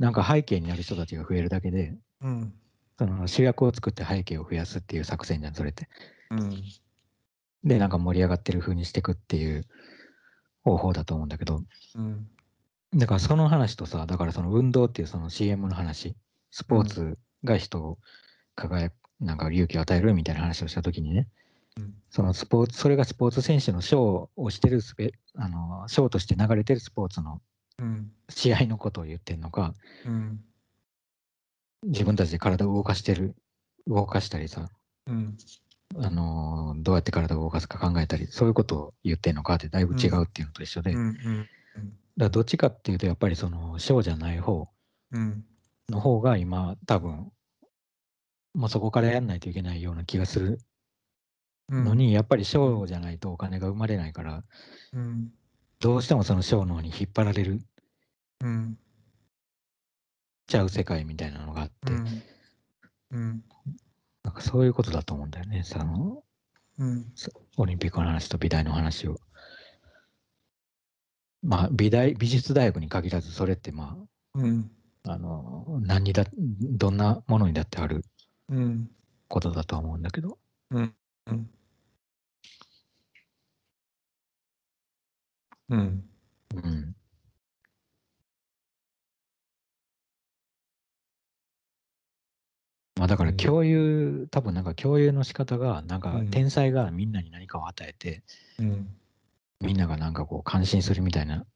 [0.00, 2.52] なんか背景になる人たちが増えるだけで、うん。
[2.98, 5.88] その主役を作って背景を増やすっていう作戦じゃん、それって。
[6.30, 6.64] うん。
[7.64, 9.64] で、なんか盛り上がってる風にしていくっていう
[10.62, 11.62] 方法だと思うんだけど、
[11.96, 12.28] うん。
[12.94, 16.14] だからその話とさ、だからその運動っていうその CM の話、
[16.50, 17.98] スポーツが人を
[18.54, 21.28] 輝く、なんか勇気を与えるみたいな話をしたときにね、
[21.76, 27.40] うんそのスポーツ、それがスポーツ選手のショーをしてるスペ、あの、ショーとして流れてるスポーツの
[27.78, 28.12] うん。
[28.28, 29.74] 試合のことを言ってるのか、
[30.06, 30.44] うん。
[31.82, 33.34] 自分たちで体を動かしてる、
[33.86, 34.68] 動かしたりさ、
[35.06, 35.36] うん。
[35.96, 41.48] あのどうやって体を動かすか考えたり、そういうことを言ってるのかってだいぶ違うっていうのと一緒で、うん。
[42.16, 44.68] だどっちかっていうと、やっぱりその、ショーじゃない方
[45.12, 45.44] うん。
[45.88, 47.30] の方が今、多分、
[48.54, 50.58] もうそこからやんないといけないような気がする
[51.68, 51.84] うん。
[51.84, 54.44] のに、やっぱりショーじゃないとお金が生まれないから、
[54.92, 55.32] うん。
[55.80, 57.60] どうしてもそのショーの方に引っ張られる
[58.40, 58.78] うん。
[60.46, 61.92] ちゃう世界みたいなのがあって、
[64.34, 66.22] かそういうことだと思うんだよね、その
[66.78, 67.12] うん。
[67.56, 69.16] オリンピックの話と美大の話を。
[71.42, 74.70] まあ、美大、美術大学に限らず、それってまあ、うん。
[75.06, 78.04] あの何にだどんなものにだってある
[78.48, 78.90] うん。
[79.28, 80.38] ことだとは思うんだけど、
[80.70, 80.94] うん。
[81.26, 81.50] うん。
[85.68, 86.04] うん。
[86.54, 86.96] うん、
[92.96, 98.22] まあだからうん共有、多分なんか共有の仕方がなんかうん天才がみんなに何かを与えて、
[98.58, 98.88] うん。
[99.60, 101.46] みんながなんかこう感心するみたいな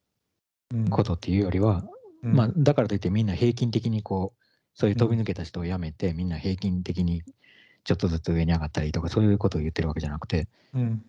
[0.73, 1.85] うんことっていうよりは、
[2.23, 7.23] うんまあだからといってみんな平均的にこうそういう飛び抜けた人をやめて、みんな平均的に
[7.85, 11.05] ちょっとずつ上に上がったりとかそういうことを言ってるわけじゃなくてうん。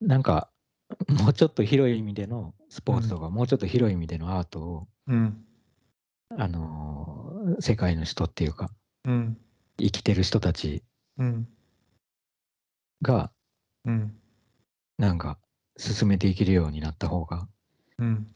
[0.00, 0.48] なんか
[1.08, 5.44] もうちょっと広い意味でのスポーツとか、もうちょっと広い意味でのアートを、うん。
[6.36, 8.70] あのー世界の人っていうか
[9.04, 9.38] うん。
[9.78, 10.82] 生きてる人たち
[11.16, 11.48] うん。
[13.02, 13.32] が
[13.84, 14.14] うん。
[14.98, 15.38] なんか
[15.78, 17.48] 進めていけるようになった方がっ
[17.98, 18.26] うん。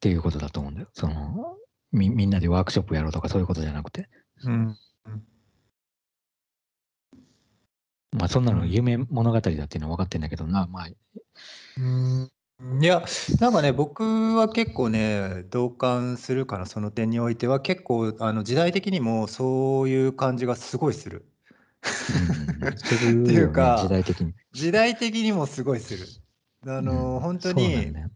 [0.00, 0.88] ていうことだと思うんだよ。
[0.92, 1.56] その
[1.92, 4.08] みみんなでワークショップやろうとかそういうことじゃなくて。
[4.44, 4.76] うん。
[8.12, 10.88] まあそんなのうん夢物語だっていうのは分かってんだけどな、まあ、
[11.78, 13.04] うんいや、
[13.40, 14.02] なんかね、僕
[14.36, 21.28] は結構ね、同感するかな、その点においては、結構、あの時代的にもそういう感じがすごいする。
[22.08, 22.68] うん
[23.22, 24.34] っていうか時代的に。
[24.52, 26.06] 時代的にもすごいする。
[26.66, 28.10] あの、うん本当そうなんにだよ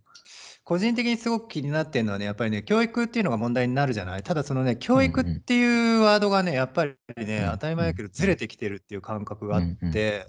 [0.68, 4.22] 個人的にすごく気になってるのはね、やっぱりね、教育っていうのが問題になるじゃない？
[4.22, 10.26] ただそのね、教育っていうワードがね、やっぱりね、うん当たり前だけど、ずれてきてるっていう感覚があって、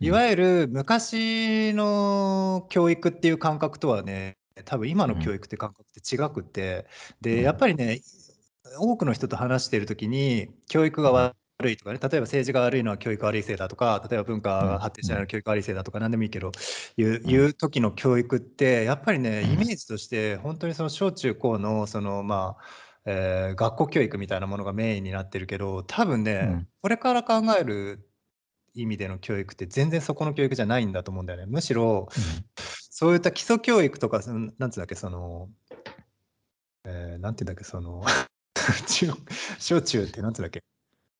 [0.00, 6.86] いわゆる昔の教育っていう感覚とはね、多分今の教育って感覚って違くて、
[7.20, 7.42] で、うん。
[7.44, 8.00] やっぱりね、
[8.80, 11.12] 多くの人と話しているときに、教育が
[11.58, 16.52] 悪いとかね、例えば政治が悪いのは教育が悪いせいだとか、例えば文化が発展しないのは教育が悪いせいだとか、なんでもいいけど、
[16.96, 17.30] いううん。
[17.30, 19.52] いう時の教育って、やっぱりね、うん。
[19.52, 22.64] イメージとして、本当にその小中高の、そのまあ、
[23.06, 26.68] えー学校教育みたいなものがメインになってるけど、多分ね、うん。
[26.82, 28.06] これから考える
[28.74, 31.46] 意味での教育って全然そこの教育じゃないんだと思うんだよね。
[31.46, 32.08] むしろ、
[32.90, 35.48] そういった基礎教育とか、そのなんつうんだっけ、その、
[36.84, 38.04] えーなんていうんだっけ、その、
[38.88, 39.12] 中
[39.58, 40.62] 小中ってなんていうんだっけ、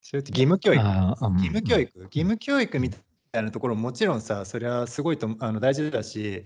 [0.09, 0.85] 小って義務教育？
[0.85, 1.33] うん。
[1.35, 2.97] 義務教育、義務教育みた
[3.40, 6.45] いなところももちろんさ、それはすごいとあの大事だし、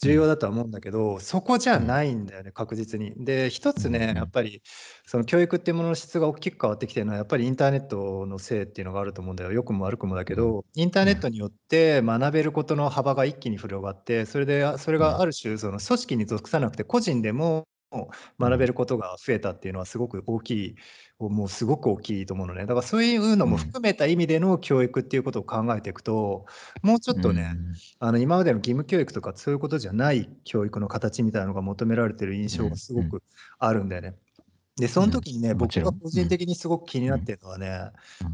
[0.00, 3.12] 重要だとは思うんだけど、そこじゃないんだよね、確実に。
[3.16, 4.62] で、一つねうん、やっぱり、
[5.06, 9.50] その教育っていうものの質が大きく変わってきてるのは、やっぱりインターネットのせいっていうのがあると思うんだよ。
[9.50, 17.66] 良くも悪くもだけど、インターネットによって学べることの幅が一気に広がって、それで、あそれがある種、その組織に属さなくて、個人でも
[18.38, 20.74] 学べることが増えたっていうのはすごく大きい、
[21.28, 22.62] もうすごく大きいと思うのね。
[22.62, 26.46] だからそういうのも含めた意味での教育っていうことを考えていくと、
[26.82, 27.54] もうちょっとね、
[27.98, 33.22] あの今までの義務教育とかそういうことじゃない教育の形みたいなのが求められてる印象がすごく
[33.58, 34.14] あるんだよね。
[34.76, 37.68] で、その時にね、僕が個人的にすごく気になってるのはね、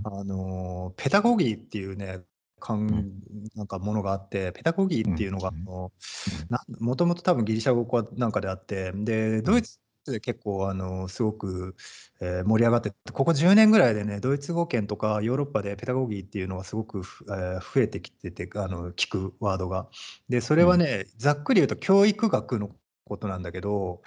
[0.04, 2.20] あの、ペダゴギーっていうね、
[2.60, 3.12] かんん。
[3.54, 9.78] なんかものがあって、ペダゴギーっていうのが、もともと多分ギリシャ語かなんかであって、で、ドイツ
[10.12, 11.76] で結構、あの、すごく、
[12.20, 19.88] えー盛り上がってて、ここ10年ぐらいでね、ドイツ語圏とかヨーロッパでペダゴギーっていうのがすごく、えー増えてきてて、あの、聞くワードが。
[20.28, 22.70] で、それはね、ざっくり言うと教育学の
[23.04, 24.02] ことなんだけど、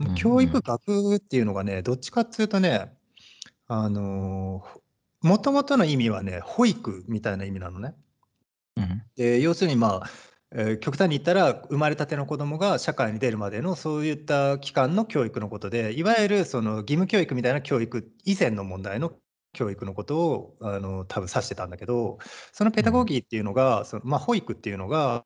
[0.00, 2.92] うん教育学っていうのがね、どっちかっていうとね、
[3.66, 4.64] あの
[5.22, 7.94] もともとの意味はね、保育みたいな意味なのね。
[8.76, 10.10] うんで要するにまあ、
[10.52, 19.12] えー極端に言ったら生まれたての子供が社会に出るまでのそういった期間の教育のことでいわゆるその義務教育みたいな教育以前の問題の
[19.52, 22.18] 教育のことをあの多分指してたんだけど
[22.52, 25.24] そのペダゴギーっていうのが、そのまあ、保育っていうのが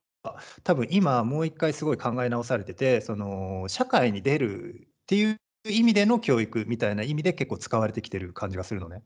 [0.62, 9.02] 多分今もう一回すごい考え直されててその社会に出るっていう意味での教育みたいな意味で結構使われてきてる感じがするのね。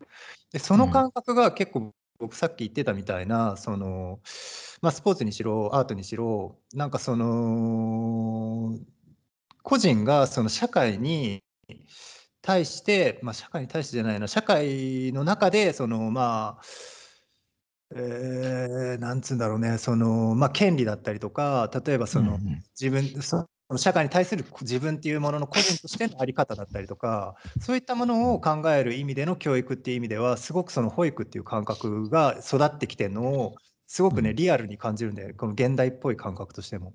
[0.53, 4.21] でその感覚が結構僕さっき言ってたみたいなその、
[4.83, 8.75] まあ、スポーツにしろアートにしろなんかその
[9.63, 11.43] 個人がその社会に
[12.43, 16.65] 対して、まあ、社会に対してじゃないな社会の中でそのまあ
[17.95, 22.63] えーなんつうんだろうねその、まあ、権利だったりとか例えばその、うんうん。
[22.79, 34.37] 自分その社会に対する自分っていうものの個人としての在り方だったりとかそういったものを考える意味での教育っていう意味ではすごくその保育っていう感覚が育ってきてるのをすごくねうん。
[34.37, 36.95] リアルに感じるんでこの現代っぽい感覚としても。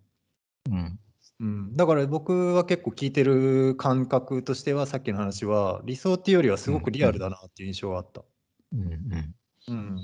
[0.70, 1.00] うん。
[1.40, 8.24] うん、だから僕は結構聞いてる感覚としてはさっきの話は理想っていうよりはすごくリアルだなっていう印象があった。
[8.72, 8.82] うん。
[8.82, 9.36] うん。
[9.68, 9.98] うん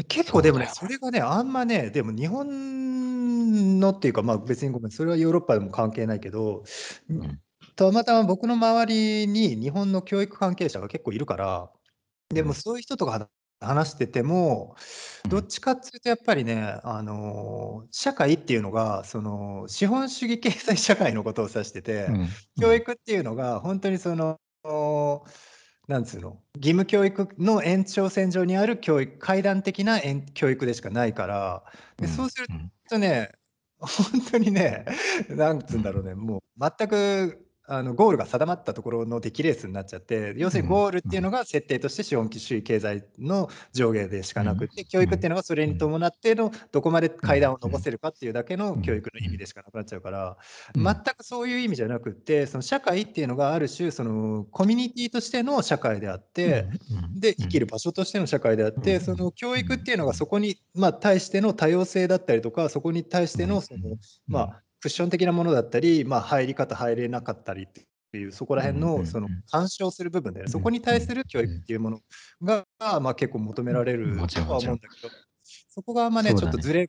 [0.00, 6.64] で結構でもね、そそれがね、あんまね、でも日本のっていうか、まあ別にごめん、それはヨーロッパでも関係ないけど、
[7.10, 7.40] うん。
[7.76, 11.70] たまたま僕の周りに日本の教育関係者が結構いるから、
[12.30, 12.48] でうん。
[12.48, 13.28] もそういう人とか
[13.60, 14.74] 話してても、
[15.24, 15.30] うん。
[15.30, 22.28] どっちかっていうとやっぱりね、あの社会っていうのが、その資本主義経済社会のことを指してて、うん。
[22.58, 24.38] 教育っていうのが本当にその、
[25.90, 31.64] なんつうの、義務教育の延長線上にある教育、階段的な延教育でしかないから、
[31.98, 32.72] でうんそうするうん。
[32.88, 33.32] とね、
[33.80, 34.84] 本当にね、
[35.28, 36.40] なんつうんだろうね、もう
[36.78, 50.36] 全くあのゴールが定まったところの出来レースになっちゃって、要するにうんゴールっていうのが設定として資本主義経済の上下でしかなくて、教育っていうのがそれに伴ってのどこまで階段を上せるかっていうだけの教育の意味でしかなくなっちゃうから、
[50.74, 67.66] うん全くそういう意味じゃなくって、その社会っていうのがある種、そのコミュニティとしての社会であって、うんで生きる場所としての社会であって、うんその教育っていうのがそこに、まあ、対しての多様性だったりとか、そこに対してのその、まあ、クッション的なものだったり、まあ、入り方、入れなかったりっ
[68.12, 70.48] ていう、そこら辺うんうんうんのその干渉する部分で、うん。
[70.48, 72.00] そこに対する教育っていうもの
[72.42, 74.46] が、まあ、結構求められるもちろん。
[74.46, 75.12] とは思うんだけど、
[75.68, 76.38] そこがあんまね、ね。
[76.38, 76.88] ちょっとずれ、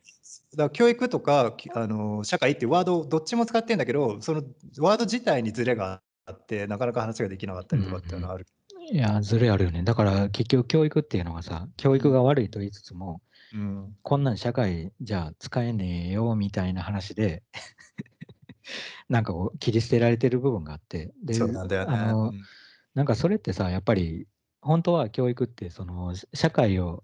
[0.56, 4.42] だ教育とかきあの社会っていうワードをどっちも使ってんだけど、その
[4.78, 8.46] ワード自体にずれがあって、なかなか話ができなかったりとかっていうのはある。
[8.90, 9.82] いや、ずれあるよね。
[9.84, 13.20] だから結局教育っていうのがさ、教育が悪いと言いつつも、
[13.54, 13.96] うん。
[14.02, 17.42] こんなん社会じゃ使えねえよみたいな話で、
[19.08, 21.96] なんかこう切り捨てられてる部分があって、で、そうなんだよね。
[21.96, 22.32] あの
[22.94, 24.26] なんかそれってさ、やっぱり
[24.60, 27.02] 本当は教育ってその社会を、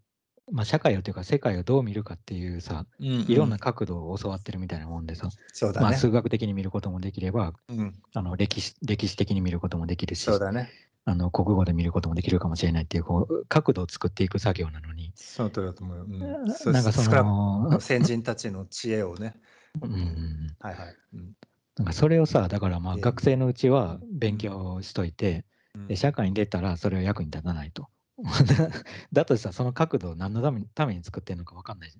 [0.51, 5.87] まあ、社会をというか世界をどう見るかっていうさ、うんいろんな角度を教わってるみたいなもんでさ、そうだね。
[5.87, 10.71] まあ数学的に見ることもできれば、うん、あの歴史歴史的に見ることもできるし、そうだね。
[11.05, 16.05] あの国語で見ることもできるかもしれないっていうこう角度を作っていく作業なのに、その通りだと思うよ。
[16.05, 19.35] うんなんかそのも、 先人たちの知恵をね。
[19.81, 20.97] うんうんはいはい。
[21.15, 21.33] うん
[21.79, 21.87] なん。
[21.87, 23.03] かそれをさ、だからまあええ。
[23.03, 25.89] 学生のうちは勉強しといて、うん。
[25.89, 27.89] で社会に出たらそれは役に立たないと。
[29.13, 31.99] だとしたらその角度を何のためにために作ってるのか分かんないじ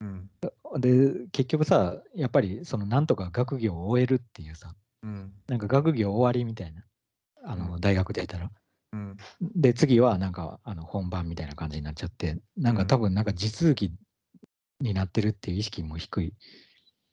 [0.00, 0.30] うん。
[0.42, 0.80] ゃん。
[0.80, 5.32] で、結局さ、やっぱりそのなんとか学業を終えるっていうさ、うん。
[5.48, 6.84] なんか学業終わりみたいな、
[7.44, 7.80] あのうん。
[7.80, 8.50] 大学出たら。
[8.92, 9.16] うん。
[9.40, 13.92] で、次はなんかあの本番みたいな感じになっちゃって、なんか多分なんか地続き
[14.80, 16.28] になってるっていう意識も低い。
[16.28, 16.32] っ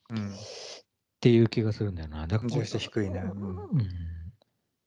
[0.10, 0.34] うん
[1.20, 2.28] ていう気がするんだよな。
[2.28, 3.20] だから重視低いね。
[3.20, 3.50] うん。
[3.50, 3.90] うん。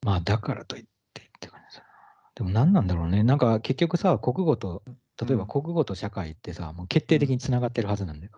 [0.04, 1.88] まあだからといってって感じだな。
[2.34, 3.22] でも何なんだろうね。
[3.22, 4.82] なんか結局さ、国語と、
[5.20, 5.48] 例えばうん。
[5.48, 8.32] 国語と社会ってさ、もう決定的につながってるはずなんだよ。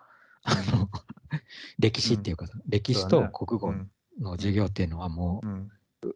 [0.45, 0.89] あの
[1.79, 3.91] 歴史っていうかさ、歴史と国語うん。
[4.21, 5.41] の授業っていうのはも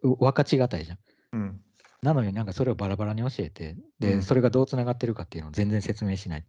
[0.03, 0.99] う分かちがたいじゃん。
[1.33, 1.61] うん。
[2.03, 4.23] なのになんかそれをバラバラに教えて、で、うん。
[4.23, 6.45] それがどうつながってるかっていうのを全然説明しないっ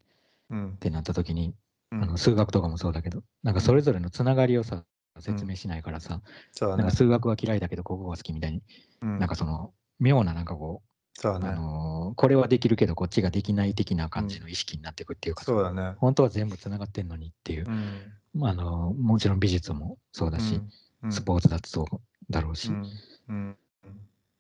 [0.50, 0.78] うん。
[0.78, 1.56] てなった時に、
[1.92, 2.04] うん。
[2.04, 4.84] あの数学とかもそうだけど、なんかそれぞれのつながりをさ、
[5.22, 8.62] 説明しないからさ、そうだねなんか数学は嫌いだけど国語は好きみたいに、
[9.02, 9.20] うん。
[9.20, 11.50] なんかその妙ななんかこう、そうだね。
[11.50, 15.96] あのーこれはできるけどこっちができない的な感じの意識になっていくっていうかさ、そうだね。
[15.98, 18.14] 本当は全部つながってんのにっていう、うん。
[18.34, 20.62] まああのーもちろん美術もそうだし、
[21.04, 21.12] うん。
[21.12, 21.86] スポーツだってそう
[22.30, 22.88] だろうし、うん。
[23.30, 23.58] うん。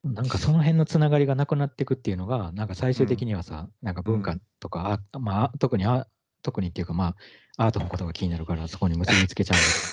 [0.03, 6.07] なんかその辺のつながりがなくなっていくっていうのがなんか最終的にはさ、なんか文化とか、あまあ特にあ
[6.43, 7.15] 特にっていうかまあ
[7.57, 9.87] アートのことが気になるからそこに結びつけちゃうんだけど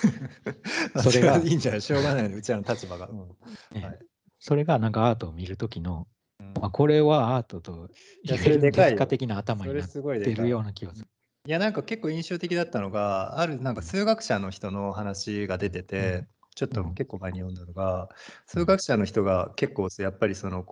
[1.01, 1.81] そそれがいいんじゃない？
[1.81, 3.07] しょうがないねうちらの立場が。
[3.07, 3.27] うん。
[3.71, 3.99] ねはい。
[4.39, 6.07] それがなんかアートを見るときの、
[6.39, 6.53] うん。
[6.61, 7.89] まあ、これはアートと
[8.27, 11.07] 結果的な頭になってるような気がする。
[11.47, 16.27] いやなんか結構印象的だったのがあるなんか数学者の人の話が出てて、うん。
[16.55, 16.93] ちょっとうん。
[16.93, 18.09] 結構前に読んだのが、
[18.45, 20.65] 数学者の人が結構やっぱりその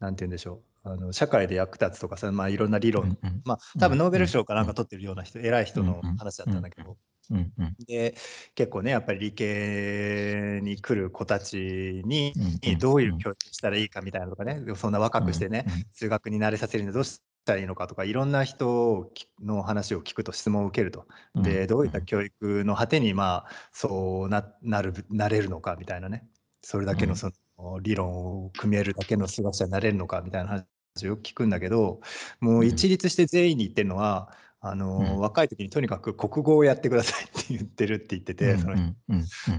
[0.00, 3.42] なんて言うんでしょうあの社会で役立つとかさ、まあ、いろんな理論、うんうん。
[3.44, 6.96] まあ多分うんノーベル賞かなんか取ってるような人、偉い人の話だったんだけど、
[7.30, 7.76] うんうん。
[7.86, 8.14] で
[8.54, 12.34] 結構ねやっぱり理系に来る子たちに
[12.78, 19.10] どういう教育したらいいかみたいなのとかね、そんな若くしてね、数学に慣れさせるにはどうしたらいいのかとかいろんな人
[19.42, 21.06] の話を聞くと質問を受けると。
[21.34, 26.28] でどういった教育の果てにまあそうななるなれるのかみたいなね。
[26.62, 27.10] それだけうん。
[27.10, 30.64] のその理論を組み合えるだけの数学者になれるのかみたいな話を
[31.02, 32.00] よく聞くんだけど
[32.40, 34.32] もう一律して全員に言ってるのは
[34.66, 35.18] あの、うん。
[35.18, 38.94] 若い時にとにかく国語をやってくださいって言ってるって言ってて、その人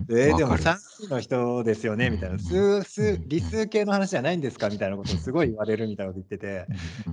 [0.09, 6.65] えーでも算数の人ですよねみたいな、うん数数うん理数系の話じゃないんですかみたいなことをすごい言われるみたいなこと言ってて、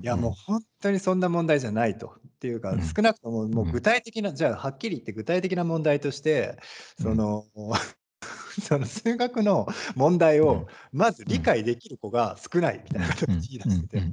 [0.03, 2.15] いやもう本当にそんな問題じゃないと。
[2.17, 2.83] っていうか、うん。
[2.83, 3.73] 少なくとももううん。
[3.73, 6.57] 具体的な、じゃあはっきり言って具体的な問題として、
[7.01, 7.45] その、
[8.63, 10.67] その数学の問題をうん。
[10.93, 13.89] まず理解できる子が少ないみたいなことを言い出して。
[13.89, 14.13] て、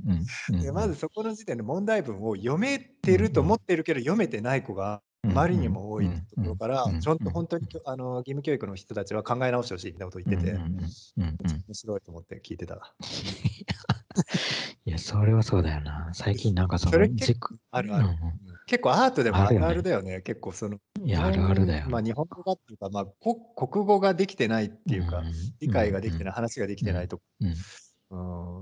[0.61, 10.57] でまずそこの時点で問題文を読めてると思ってるけど読めてない子があまりにも多いところからちょっと本当にあの義務教育の人たちは考え直してほしいみたいなことを言ってて、
[11.17, 12.93] 面白いと思って聞いてた。
[14.85, 16.09] いや、それはそうだよな。
[16.13, 18.07] 最近なんかそのそれ結軸、あるある。
[18.07, 18.15] うん
[18.65, 20.21] 結構アートでもあるあるだよね。
[20.21, 21.87] 結構その、うんいや、あるあるだよ。
[21.89, 25.23] まあ日本語がっていうか、まあこ国語ができてないっていうか、
[25.59, 27.55] 理解ができてない、話ができてないとか、うん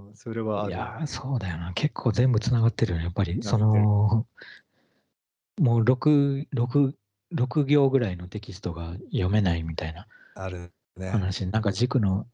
[0.08, 0.72] うん、それはある。
[0.72, 1.74] いや、そうだよな。
[1.74, 3.04] 結構全部つながってるよね。
[3.04, 4.26] やっぱり、その、
[5.60, 6.96] もう6、6、
[7.34, 11.10] 6行ぐらいのテキストが読めないみたいなあるね。
[11.10, 12.28] 話、なんか塾の、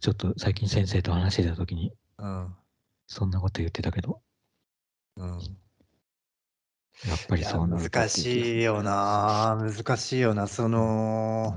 [0.00, 2.54] ちょっと最近先生と話してた時に、うん。
[3.06, 4.20] そんなこと言ってたけど、
[5.16, 5.38] うん。
[7.06, 11.54] やっぱりそうな難しいよな難しいよなその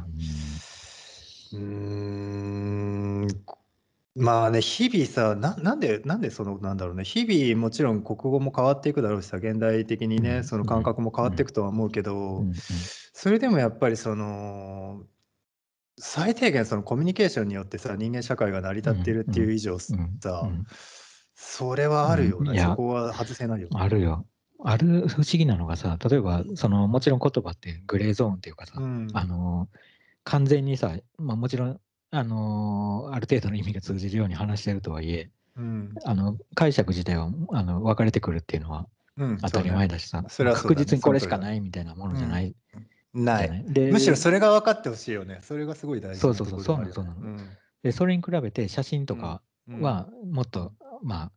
[1.54, 2.49] うーん
[4.20, 7.04] まあね日々さななんでなんでそのなんだろうね。
[7.04, 12.44] 日々もちろん国語も変わっていくだろうしさ現代的にうんねその感覚も変わっていくとは思うけうど
[13.14, 15.04] それでもやっぱりその
[15.98, 19.96] 最低限そのコミュニケーションによってさ人間社会が成り立っているっていう以上さ
[21.42, 22.60] それはあるよね。
[22.60, 23.80] そこは外せないよね。
[23.80, 24.26] あるよ。
[24.62, 29.08] ある不思議なのがさ、例えば、そのもちろん言葉ってグレーゾーンっていうかさ、うん。
[29.14, 29.70] あの
[30.26, 31.80] 完全にさ、まあ、もちろん、
[32.12, 35.94] あのある程度の意味が通じるように話してるとはいえ、うん。
[36.06, 40.76] あの解釈自体はあの分かれてくるっていうのはうん当たり前だしさ、それはそうだね。
[40.76, 42.56] 確実にこれしかないみたいなものじゃない。
[43.14, 43.66] ない。
[43.92, 45.40] むしろそれが分かってほしいよね。
[45.42, 47.16] それがすごい大事そうそうそうところでもあるよそうなの。
[47.22, 49.82] そうねでそれに比べて写真とかうん。
[49.82, 51.32] はもっと、まあ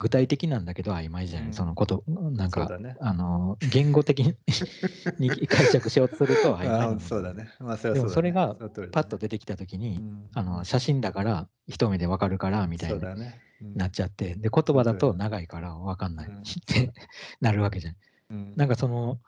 [0.00, 1.54] 具体的なんだけど曖昧じゃない、うん。
[1.54, 2.96] そのことなんか、ね。
[3.00, 4.34] あの言語的に
[5.20, 7.50] に解釈しようとすると曖昧そうだね。
[7.60, 10.30] まあ、それはねもそれがパッと出てきた時に、うん。
[10.32, 13.38] あの写真だから一目でわかるからみたいにそうだね。
[13.60, 13.74] うん。
[13.76, 16.38] なっちゃって、で言葉だと長いからわかんないうん。
[16.38, 16.94] って
[17.42, 17.96] なるわけじゃん。
[18.30, 18.54] うん。
[18.56, 19.20] なんかその、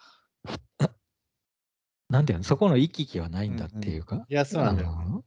[2.09, 5.23] なんていうの、そこの行き来はないんだっていうか、いや、そうなんだよ。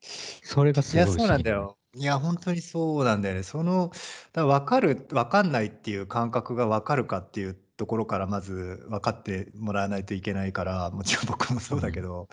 [0.00, 1.28] それがすいや、ごい不思議。
[1.28, 1.76] そうなんだよ。
[1.94, 3.42] いや、本当にそうなんだよね。
[3.42, 3.90] その、
[4.32, 12.28] だ分かる、分かんないっていう感覚が分かるかっていうところからまず分かってもらわないといけないから、もちろん僕もそうだけど、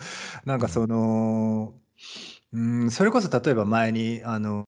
[0.46, 1.74] なんかその、
[2.52, 4.64] うん、それこそ例えば前に、あの、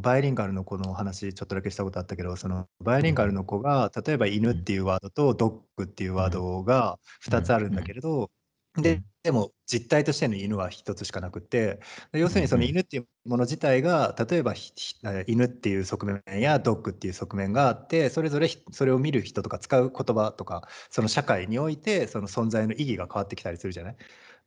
[0.00, 8.30] バイリンガルの子の話ちょっとだけしたことあったけどそのバイリンガルの子が例えば犬っていうワードとドッグっていうワードが2つあるんだけれど、
[8.76, 11.80] ででも実態としての犬は1つしかなくって
[12.12, 14.54] で要するにその犬っていうもの自体が例えば
[15.26, 23.96] 犬っていう側面やドッグっていう側面があってそれぞれひそれを見る人とか使う言葉とかその社会においてその存在の意義が変わってきたりするじゃない？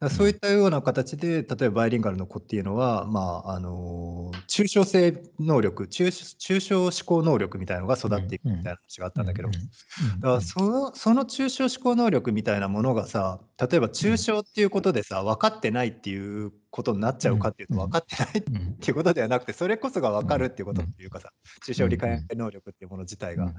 [0.10, 17.79] そういったような形で例えばバイリンガルの子っていうのはまああの抽象性能力抽抽象思考能力みたいなのが育っていくみたいな話があったんだけど、だからそのその抽象思考能力みたいなものがさ例えば抽象っていうことでさ分かってないっていうことになっちゃうかっていうとうん。
[17.81, 18.73] 分かってないっうん。
[18.77, 21.31] ていうことではなくてそれこそが分かるっていうことうんっていうかさ
[21.65, 23.53] 抽象理解能力っていうもの自体が。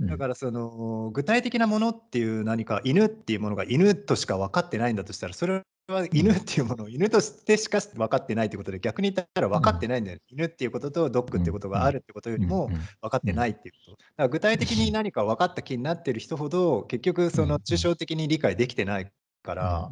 [0.00, 0.06] うん。
[0.06, 12.68] だからその具体的なものっていう何か犬っていうものが犬としか分かってないんだとしたらそれは犬っていうものを犬としてしか分かってないってことで逆に言ったら分かってないんだよ、犬っていうこととドッグっていうことがあるってことよりも
[13.00, 13.92] 分かってないっていうこと。
[13.92, 19.12] だから具体的に何か分かった気になってる人ほど結局その抽象的に理解できてない
[19.44, 19.90] から、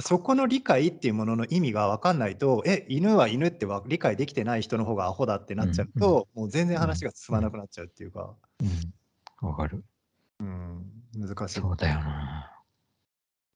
[0.00, 8.68] そこの理解っていうものの意味が分かんないとえ犬は犬ってわ理解できてない人の方がアホだってなっちゃうと、もう全然話が進まなくなっちゃうっていうか、うん
[9.40, 9.84] わかる。
[10.40, 10.84] うん、
[11.16, 11.60] 難しい。
[11.60, 12.50] そうだよな。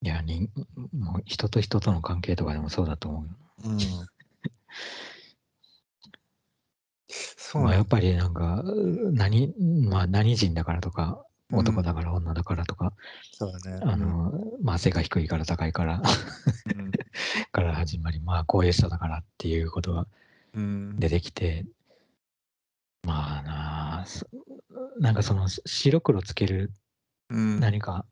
[0.03, 0.51] いや、に
[0.93, 3.31] もう人と人との関係とかでもそうだと思うよ。
[3.65, 3.79] うん
[7.09, 8.65] そうまあ、やっぱりなんか、
[9.13, 9.55] 何、
[9.89, 11.25] まあ、何人だからとか、
[11.57, 12.93] 男だから女だからとか、
[13.33, 13.81] そうだね。
[13.83, 16.03] あの、まあ、背が低いから高いから、
[16.77, 16.91] うん。
[17.53, 20.07] から始まり、まあ、こういう人だからっていうことが
[20.55, 20.97] うん。
[20.99, 21.67] 出てきて、
[23.07, 24.27] まあなあ、そ
[24.99, 26.73] なんかその白黒つける
[27.31, 27.61] うん。
[27.61, 28.07] 何か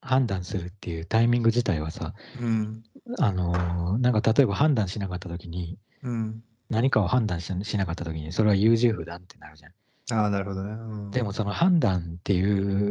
[0.00, 2.84] 判断するっていうタイミング自体はさ、うん。
[3.18, 6.44] あのーなんか例えば判断しなかった時に、うん。
[6.70, 9.72] 何かを判断ししなかった時に、それは優柔不断ってなるじゃん。
[10.12, 10.70] ああ、なるほどね。
[10.72, 12.42] うんでもその判断ってい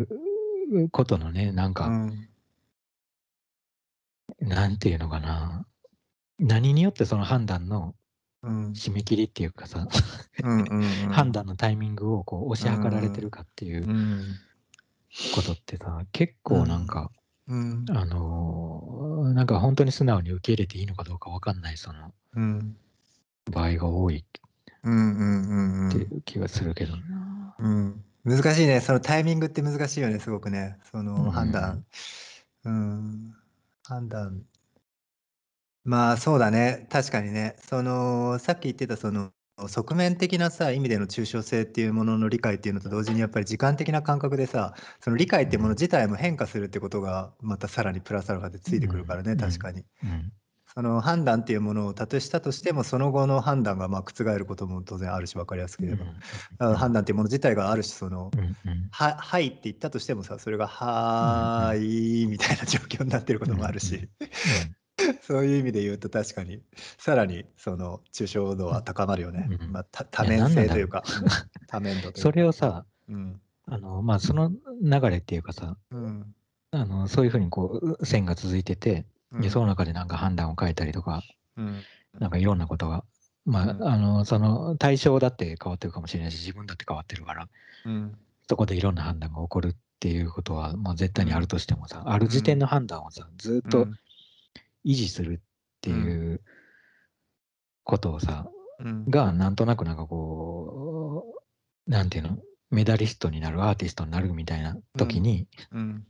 [0.01, 0.07] う
[0.91, 2.29] ことのね、なんか、うん
[4.39, 5.65] なんていうのかな。
[6.37, 7.95] 何によってその判断の
[8.43, 9.87] うん締め切りっていうかさ、
[10.43, 14.23] うんうんうん 判断のタイミングをこう押し量られてるかっていううん
[15.33, 17.09] ことってさ、結構なんか、
[17.47, 17.85] うん。
[17.89, 22.77] あのーなんか本当に素直に受け入れていいのかどうかわかんないそのうん。
[23.51, 24.23] 場合が多い
[25.89, 27.55] っていう気がするけどな。
[27.59, 28.03] うん。
[28.23, 28.81] 難しいね。
[28.81, 30.77] そのタイミングって難しいよね、すごくね。
[30.91, 31.85] そうんの判断。
[32.65, 33.33] うん。
[33.83, 34.43] 判断。
[35.83, 36.87] まあそうだね。
[36.89, 37.55] 確かにね。
[37.59, 39.31] その、さっき言ってたその、
[39.67, 49.83] 側面的なさ意味での抽象性っていうものの理解っていうのと同時にやっぱり時間的な感覚でさその理解っていうもの自体も変化するってことがまたさらにプラスアルファでついてくるからね、うん確かに。
[50.03, 50.31] うん
[50.77, 64.07] その判断っていうものをたとしたとしてもその後の判断がまあ覆ることも当然あるし分かりやすければ、だから判断っていうもの自体があるしそのうんうんは「はい」って言ったとしてもさそれが「はーい」みたいな状況になってることもあるし、
[65.25, 66.61] そういう意味で言うと確かに
[66.99, 71.27] さらにその抽象度は高まるよね、うんまあ、た多面性というかうん
[71.65, 72.21] 多面度というか。
[72.21, 73.41] それをさうん。
[73.65, 74.51] あのまあその
[74.83, 76.35] 流れっていうかさうん。
[76.69, 81.21] あのそういうふうにこう線が続いてて、うんでその中でなんか判断を変えたりとか
[81.57, 81.81] うん。
[82.19, 83.03] なんかいろんなことが。
[83.45, 83.83] まあ、うん。
[83.83, 87.47] あのその対象だって変わってるかもしれないし自分だって変わってるから
[87.85, 88.17] うん。
[88.49, 93.87] そこでいろんな判断が起こるっていうことは、まあ、絶対にあるとしてもさ、ある時点の判断をさずっと
[94.85, 95.39] 維持するっ
[95.81, 96.41] ていう
[97.83, 98.47] ことをさ、
[98.79, 99.05] うん。
[99.09, 101.35] がなんとなくなんかこ
[101.87, 102.37] うなんていうの
[102.69, 106.05] メダリストになるアーティストになるみたいな時に、うん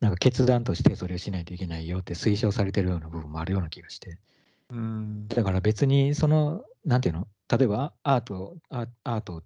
[0.00, 4.18] なんか決断としてそれをしないといけないよって推奨されてるような部分もあるような気がして。
[4.70, 5.28] うん。
[5.28, 7.28] だから別にそのなんていうの？
[7.50, 9.42] 例えばアートアアートを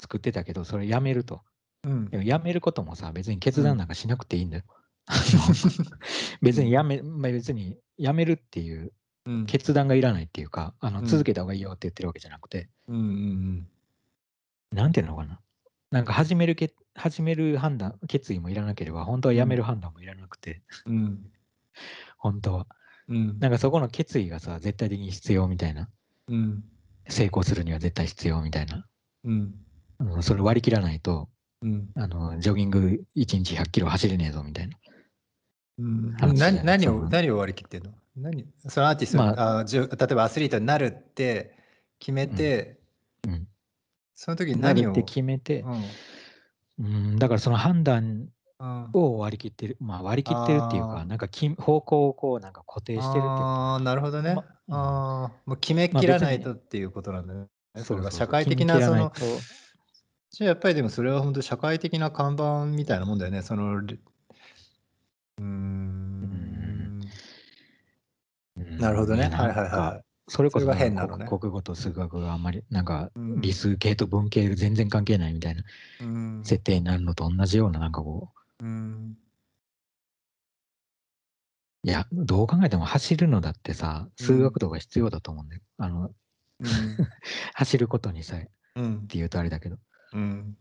[0.00, 1.42] 作ってたけどそれやめると。
[1.84, 2.10] うん。
[2.10, 4.64] でもやめることもさ別に決断なんかしなくていいんだよ、
[5.06, 5.54] あの
[6.42, 8.92] 別にやめ、まあ、別にやめるっていう
[9.26, 9.46] うん。
[9.46, 11.06] 決断がいらないっていうかあのうん。
[11.06, 13.68] 続けた方がいいよって言ってるわけじゃなくて、うんうん。
[14.72, 15.40] なんていうのかな？
[15.90, 21.30] なんか始めるけ始める判断決意もいらなければ本当はやめる判断もいらなくて、うん。
[22.18, 22.66] 本当は。
[23.08, 23.38] うん。
[23.38, 25.88] なんかそこの決意がさ絶対的に必要みたいな。
[26.28, 26.64] うん。
[27.08, 28.86] 成功するには絶対必要みたいな。
[29.24, 29.54] うん。
[30.20, 31.28] それ割り切らないと
[31.62, 31.88] うん。
[31.96, 32.78] あのジョギング
[33.16, 34.76] 1日100キロ走れねえぞみたいな。
[35.78, 36.16] うん。
[36.36, 37.92] 何何を何を割り切ってんの？
[38.16, 38.46] 何？
[38.68, 39.64] そのアーティスト、まあ。
[39.64, 41.56] じゅ例えばアスリートになるって
[41.98, 42.78] 決めて、
[43.26, 43.48] うん。
[44.14, 44.90] その時に何を？
[44.90, 45.82] 何って決めて、うん、
[47.18, 48.28] だからその判断
[48.60, 48.82] うん。
[48.82, 59.12] うんを割り切ってる、まあ割り切ってるっていうか、なんかき方向をこうなんか固定してるっていうか、ああなるほどね、まああもう決めきらないとっていうことなんだね、それが社会的なその
[60.30, 65.44] じゃあやっぱりでもそれは本当社会的な看板みたいなもんだよねそのうーん。
[68.56, 68.78] うん。
[68.78, 69.24] なるほどね。
[69.24, 71.26] はいはいはいそれこそそれが変なのね。
[71.26, 73.40] 国国語と数学があんまりなんかうん。
[73.40, 75.62] 理数系と文系が全然関係ないみたいな
[76.00, 76.40] うん。
[76.44, 78.64] 設定になるのと同じようななんかこう。
[78.64, 79.16] うん。
[81.84, 86.10] いやどう考えても走るのだってさ数学とか必要だと思うんだよ、あの
[87.54, 88.42] 走ることにさえ。
[88.44, 89.06] っうん。
[89.06, 89.76] ていうとあれだけど。
[90.12, 90.56] うん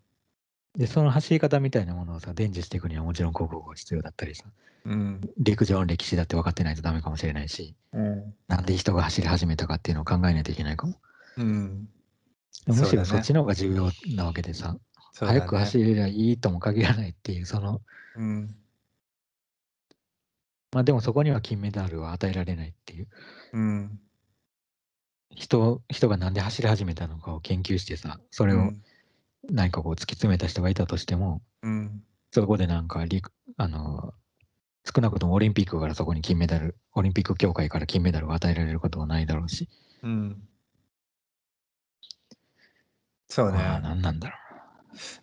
[0.78, 4.46] でその走り方みたいなものをさ伝授していくにはもちろん国語が必要だったりさ。
[4.86, 5.22] うん。
[5.38, 8.36] 陸上の歴史だって分かってないとダメかもしれないしうん。
[8.48, 10.96] なんで人が走り始めたかっていうのを考えないといけないかも。
[11.38, 11.90] うん。
[12.68, 14.80] むしろそっちの方が重要なわけでさ、ね。
[15.20, 17.82] 早く走れりゃいいとも限らないっていうその
[18.16, 18.56] うん。
[20.72, 23.08] まあでもそこには金メダルは与えられないっていう。
[23.54, 24.00] うん。
[25.32, 28.72] 人人がなんで走り始めたのかを研究してさそれを
[29.50, 32.04] 何かこう突き詰めた人がいたとしても、うん。
[32.32, 34.14] そこでなんか陸あの
[34.86, 39.70] 少なくともオリンピックからそこに金メダルオリンピック協会から金メダルを与えられることはないだろうし、
[40.04, 40.48] うん。
[43.30, 43.58] そうね。
[43.58, 44.36] まあ何なんだろ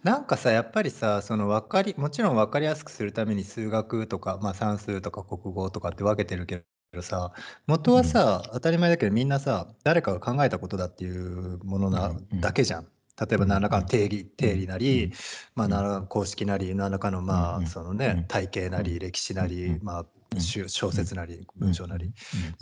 [0.03, 7.33] なんかさやっぱりさその分かりもちろん分かりやすくするために数学とか、まあ、算数とか国語とかって分けてるけどさ
[7.67, 12.89] 元はさ、当たり前だけどみんなさ誰かが考えたことだっていうものな、だけじゃん。
[13.21, 13.49] 例えばうん。
[13.49, 15.13] 何らかの定義、定理なり、うん。
[15.55, 15.71] まあ、うん。
[15.71, 18.25] 何らかの公式なり何らかのまあ、そのねうん。
[18.25, 18.99] 体系なり、うん。
[18.99, 19.81] 歴史なり、うん。
[19.83, 20.07] まあ
[20.41, 22.13] 小説なり、う文章なり、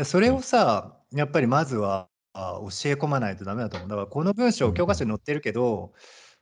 [0.05, 3.88] それをさやっぱりまずはあ教え込まないとダメだと思う。
[3.88, 5.92] だからこの文章教科書に載ってるけど、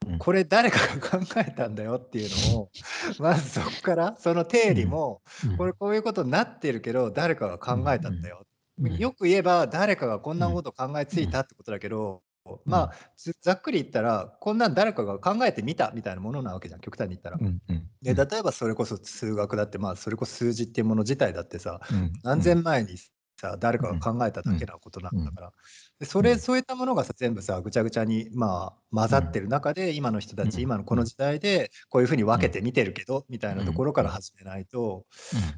[0.07, 0.19] うん。
[0.19, 2.71] これ誰かが考えたんだよっていうのを
[3.21, 5.57] まずそこからその定理もうん。
[5.57, 8.45] これこういうことになってるけど誰かが考えたんだよ。
[8.81, 8.97] うん。
[8.97, 12.23] よく言えば誰かがこんなこと考えついたってことだけど、
[12.64, 17.38] まあざざっくり言ったらこんなん誰かが考えてみたみたいなものなわけじゃん極端に言ったら。
[17.41, 22.97] うんうんで例えばそれこそ数学だってまあそれこそ数字っていうもの自体だってさうん何千前に
[23.41, 25.53] さ誰かが考えただけなことなんだから、
[25.99, 26.38] でそれ、うん。
[26.38, 30.61] そういったものがさ全部さぐちゃぐちゃにまあ混ざってる中で、今の人たち、うん。
[30.61, 35.07] 今のこの時代でこういうふうに分けて見てるけど、みたいなところから始めないと、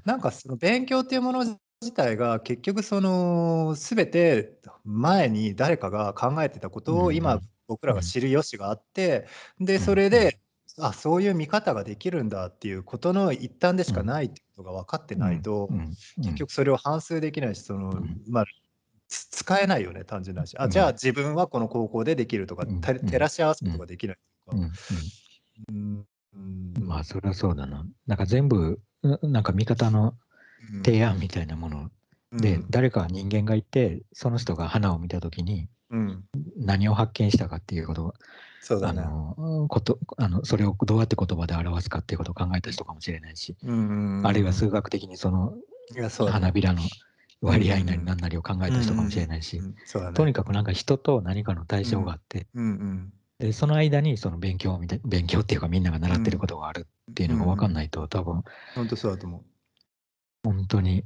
[0.05, 4.55] なんかその勉強っていうもの自体が結局その全て
[4.85, 9.27] 前に誰かが考えてたことをうん今僕らが知る由があって
[9.61, 10.39] でうんそれで
[10.79, 15.69] あそういう見方ができるんだっていうことの一端でしかないってことが分かってないと
[16.17, 18.45] 結局それを反数できないしそのんまあ
[19.09, 20.59] つ使えないよね単純な話。
[20.59, 20.71] あうん。
[20.71, 24.17] じゃあ自分はこの高校でできるとか照らし合わせることができない
[24.47, 24.57] とか。
[25.69, 26.07] うん
[26.81, 27.85] まあそれはそうだな。
[28.07, 30.32] なんか全部うなんか味方のうん
[30.85, 31.91] 提案みたいなもの。
[32.33, 32.67] で、うん。
[32.71, 36.25] 誰か人間がいてその人が花を見た時にうん。
[36.57, 38.13] 何を発見したかっていうことをあ
[38.61, 39.03] そうだね。
[39.03, 43.57] のことあのそれをどうやって言葉で表すかっていうことを考えた人かもしれないし、
[44.25, 45.55] あるいは数学的にその
[46.27, 46.81] 花びらの
[47.43, 49.61] 割合なりうん何なりを考えた人かもしれないし、
[50.15, 52.47] とにかくなんか人と何かの対象があって、
[53.39, 58.43] でその間にその勉強みたい勉強っていうかみんなが習ってることがあるっていうのが分かんないと、多分
[58.75, 59.52] 本当そうだと思う。
[60.43, 61.05] 本当に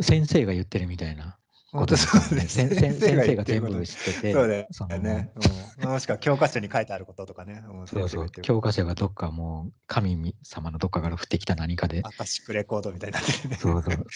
[0.00, 1.38] 先生が言ってるみたいな
[1.72, 2.42] 本当ことですそうね。
[2.44, 5.32] ね先生が全部知っててそうだよね。
[5.80, 7.64] うんもしくは教科書に書いてあることとかね。
[7.66, 13.56] うんそうそう教科書がどっかもう神様のどっかから降ってきた何かでアカシックレコードみたいになってるね。
[13.56, 14.06] そうそう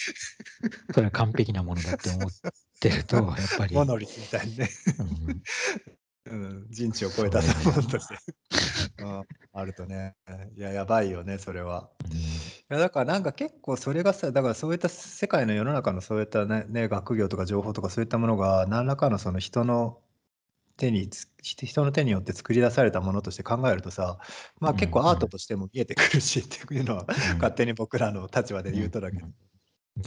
[0.93, 2.31] それは完璧なものだって思っ
[2.79, 3.27] てるとやっ
[3.57, 4.69] ぱり、モノリスみたいにね。
[4.99, 5.43] うん
[6.29, 7.47] うん、人知を超えたも
[7.77, 8.15] のとして。
[8.99, 9.23] うん
[9.59, 10.15] あるとね。
[10.55, 11.89] いや、やばいよね、それは。
[12.69, 20.01] いやだからなんか結構それがさだからそういった世界の世の中のそういったねね学業とか情報とかそういったものが何らかのその人の
[20.77, 24.19] 手につ人の手によって作り出されたものとして考えるとさ
[24.59, 27.39] まあうん結構アートとしても見えてくるしっていうのはうん。
[27.39, 29.27] 勝手に僕らの立場で言うとだけど。
[29.27, 30.01] う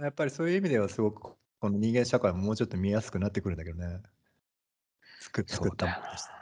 [0.00, 0.04] ん。
[0.04, 1.22] やっぱりそういう意味ではすごく
[1.58, 4.02] この人間社会ももうちょっと見やすくなってくるんだけどね
[5.24, 6.34] 作作ったものとして。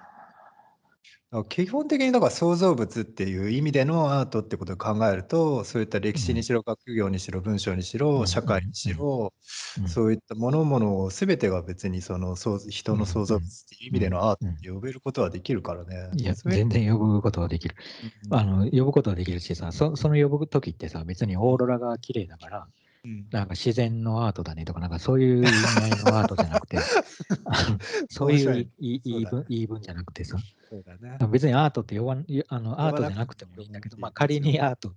[1.32, 8.00] だから基本的にだから創造物っていう意味でのアートってことを考えるとそういった歴史にしろ学業にしろ文章にしうん。
[8.00, 9.32] ろ社会にしろ
[9.80, 9.88] うん。
[9.88, 16.10] そういったものものを全てが別にその創人の創造物っていう意味でのアートって呼べることはできるからね。
[16.16, 17.76] いや全然呼ぶことはできる。
[18.30, 18.38] うん。
[18.38, 22.68] あの呼ぶことはできるしさそその呼ぶ時ってさ別にオーロラが綺麗だから
[23.04, 23.26] うん。
[23.30, 26.78] なんか自然のアートだねとかなんかそういう意味合いのアートじゃなくて。
[28.08, 29.00] そういういい。
[29.04, 30.36] 言い分言い分じゃなくてさ。
[30.68, 31.18] そうだね。
[31.30, 32.12] 別にアートって呼ば
[32.48, 34.94] あのアートじゃなくてもいいんだけど、まあ、仮にアート。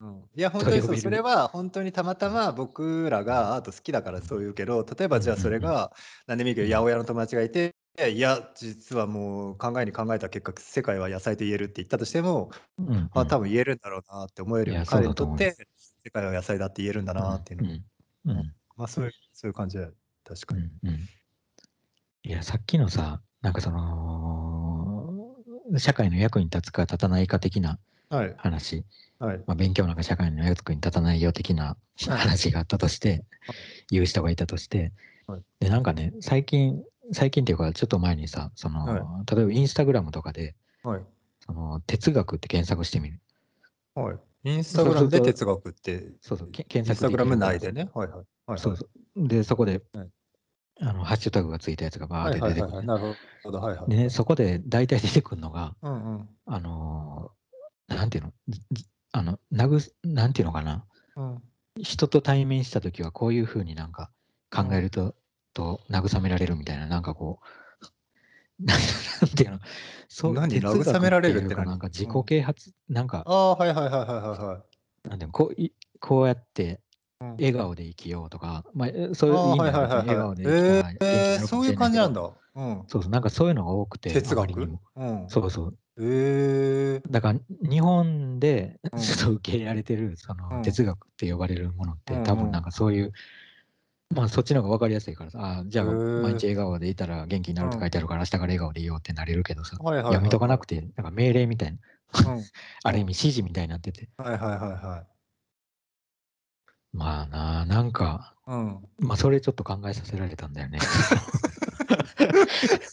[0.00, 0.24] うん。
[0.36, 5.92] いや本当にそうそれは本当にたまたま僕らがアート好きだからそう言うけど例えばじゃあそれが
[6.26, 7.74] 何でもいいけど八百屋の友達がいて
[8.08, 13.10] いや実はもう考えに考えた結果世界は野菜と言えるって言ったとしてもうんうん。
[13.12, 15.56] あ多分言えるんだろうなって思えるよ彼にとって
[16.08, 17.84] 世界は野菜だって言えるんだなっていうの、うん。
[18.30, 18.54] うん。
[18.78, 19.92] まあそういうそういう感じだよ。
[20.24, 21.08] 確かに、うんうん。
[22.22, 25.36] いやさっきのさなんかその
[25.76, 27.78] 社会の役に立つか立たないか的な
[28.08, 28.34] はい。
[28.38, 28.86] 話、
[29.18, 29.38] はい。
[29.46, 31.76] まあ、勉強なんか社会の役に立たないよ的な
[32.08, 33.22] 話があったとして、
[33.90, 34.92] 言う人がいたとして、
[35.26, 35.42] はい。
[35.60, 36.82] でなんかね最近
[37.12, 39.36] 最近っていうかちょっと前にさその、はい。
[39.36, 41.02] 例えばインスタグラムとかではい。
[41.44, 43.20] その哲学って検索してみる。
[43.94, 46.50] はいインスタグラムで哲学ってそうそう。
[46.50, 47.90] 検索ンスタグラム内でね。
[47.94, 48.26] はいはい。
[48.46, 48.86] はいそうそ
[49.16, 49.28] う。
[49.28, 50.08] でそこで、はい。
[50.80, 53.90] あのハッシュタグがついたやつがバーってはい出てくる、なるほどはいはい。
[53.90, 56.28] でねそこで大体出てくるのがうんうん。
[56.46, 58.32] あのーなんていうの？
[59.12, 60.84] あの慰なんていうのかな？
[61.16, 61.42] うん。
[61.80, 64.10] 人と対面した時はこういうふうになんか
[64.54, 65.14] 考えると,、
[65.54, 67.46] と慰められるみたいななんかこう
[68.64, 68.78] なん
[69.34, 69.58] ていうの？
[70.08, 71.56] そう何慰められるっていうか。
[71.58, 73.22] 何なんか自己啓発、なんか。
[73.26, 74.62] ああはいはいはいはいはいは
[75.04, 75.08] い。
[75.08, 75.32] なんていうの？
[75.32, 76.80] こういこうやって
[77.20, 77.30] うん。
[77.32, 82.30] 笑顔で生きようとか、まあ、えそういう意味では笑顔はいで生きたらえー、そういう感じなんだ。
[82.54, 82.84] うん。
[82.88, 84.60] そうそうなんかそういうのが多くて哲学？
[84.96, 85.28] うん。
[85.28, 85.78] そうそう。
[86.00, 88.98] えー、だから日本でうん。
[89.00, 90.58] ちょっと受け入れられてるそうん。
[90.58, 93.12] の哲学って呼ばれるものってうんうん多分なんかそういう
[94.10, 95.84] まあそっちの方が分かりやすいからさあじゃあ
[96.16, 100.14] 毎日笑顔でいたら元気になるって書いてあるから明日から笑顔でいようってなれるけどさはいはいはい。
[100.14, 101.78] やめとかなくてなんか命令みたいな
[102.32, 102.42] うん。
[102.84, 105.18] ある意味指示みたいになっててはいはいはいはい。
[106.92, 108.78] まあななんかうん。
[108.98, 110.78] まあそれちょっと考えさせられたんだよね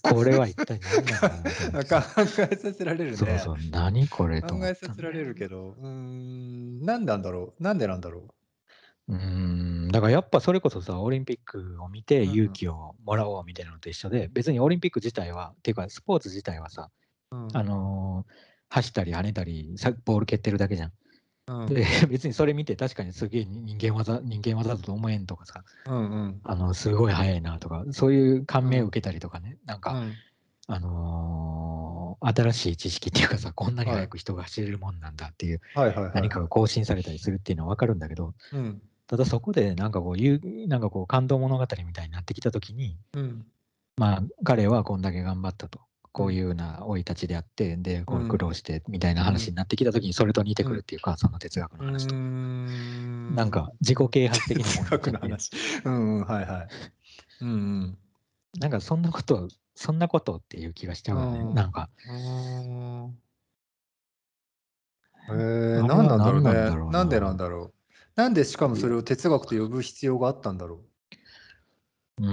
[0.04, 3.18] これは一体何なんだろうなと思って考さえさせられるね。
[3.18, 9.88] そうそう何これと考えさせられるけど、うーん、なんなんだろうなんでなんだろうーん。
[9.90, 12.36] だからやっぱそれこそさオリンピックを見てうんうん。
[12.36, 16.90] 勇気をもらおうみたいなのと一緒で、別にオリンピック自体はっていうかスポーツ自体はさ、
[17.32, 18.34] う、うん、あのー
[18.68, 20.92] 走ったり跳ねたりさボール蹴ってるだけじゃん。
[21.48, 21.68] うん。
[21.68, 26.42] で 別にそれ見て確かにすげえ人間技人間技だと思えんとかさうんうん。
[26.44, 30.14] あのすごい速いなとかそういう感銘を受けたりとかね、なんか、うん。
[30.68, 35.62] あのー新しい知識っていうかさこんなに速く人が走れるもんなんだっていう。
[36.16, 43.46] 何かが更新されたりするっていうのは分かるんだけどうんただそこでなんかこういうなんかこう感動物語みたいになってきた時にうん
[43.98, 45.80] まあ彼はこんだけ頑張ったと。
[46.16, 52.16] こういうような生い立ちであって、で、こううん苦労してみたいな話になってきたときに、それと似てくるっていうか、その哲学のう話と。
[52.16, 55.52] ーんなんか、自己啓発的なもの哲学の話。
[55.84, 56.68] うんうんはいはい。
[57.42, 57.98] うん
[58.58, 61.40] なんか、そんなこと、そんなことっていう気がしちゃうよね。
[61.40, 63.18] うんなんか、うん。
[65.32, 67.74] へえ何なんだろうね何なんだろうななんでなんだろう。
[68.16, 70.86] なんでしかもそれを哲学と呼ぶ必要があったんだろ
[72.18, 72.22] う？
[72.22, 72.26] ー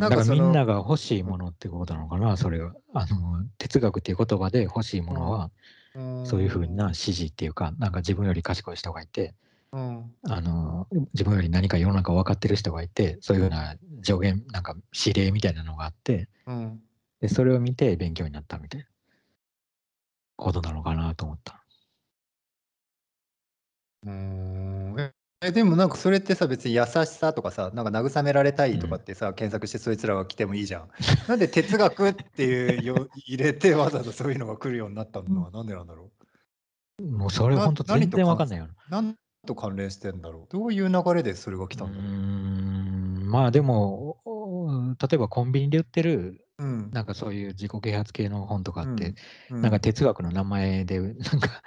[0.00, 2.74] ん、だなんかみんなが欲しいものってことなのかな、それは。
[2.94, 5.50] あの、哲学っていう言葉で欲しいものは、
[5.94, 5.98] う。
[6.24, 9.34] そういうふうな指示っていうか、なんか自分より賢い人がいて、
[9.72, 10.16] うん。
[10.28, 14.76] あの、自分より何か世の中を分かってる人がいて、そういうふうな助言、なんか
[15.06, 16.84] 指令みたいなのがあって、うん。
[17.20, 18.88] で、それを見て勉強になったみたいな
[20.36, 21.63] ことなのかなと思った。
[24.04, 25.00] うーん。
[25.00, 30.88] ええでもなんかそれってさ別に優しさとかさなんか慰められたいとかってさ、検索してそいつらが来てもいいじゃん。
[31.26, 36.12] なんで哲学っていうよ 入れてわざわざそういうのが来るようになったのはなんでなんだろ
[37.02, 38.66] もうそれな本当全何と関然わかんないよ。
[38.66, 40.52] うなんと関連してんだろう？
[40.52, 42.14] どういう流れでそれが来たんだろう、
[43.20, 46.90] ん、まあでも、お例えばコンビニで売ってる、うん。
[46.92, 49.14] なんかそういう自己啓発系の本とかって、
[49.50, 49.60] うん。
[49.60, 51.62] なんか哲学の名前で、なんか、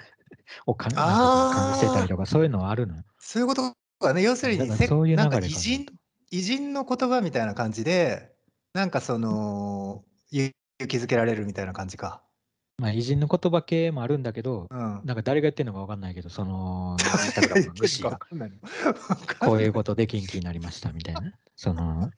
[0.66, 2.96] をかんなんあーかしてたりとか、そういうのはあるの？
[2.96, 3.02] よ。
[3.18, 5.86] そういうことかね要するにそういうなんか偉人
[6.30, 8.32] 偉人の言葉みたいな感じで
[8.74, 10.52] なんかその勇
[10.86, 12.22] 気づけられるみたいな感じか。
[12.80, 16.96] まあ、偉人の言葉系もあるんだけど、うんなんか誰が言ってるのかわかんないけど、その、
[19.40, 21.22] こういうことで元気になりましたみたいな。
[21.56, 22.12] その、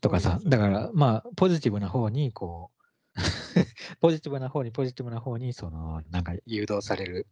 [0.00, 2.79] とかさ、だからまあ、ポジティブな方に、こう、
[4.00, 7.26] ポジティブな方に、ポジティブな方に、その、なんか誘導される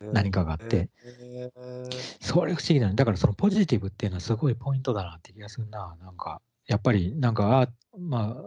[0.00, 1.60] 何かがあって、えー
[2.20, 2.94] それ不思議だね。
[2.94, 5.96] だからそのポジティブっていうのはすごいポイントだなって気がするな。
[6.00, 7.68] なんか、やっぱりなんか、あ
[7.98, 8.42] まあ、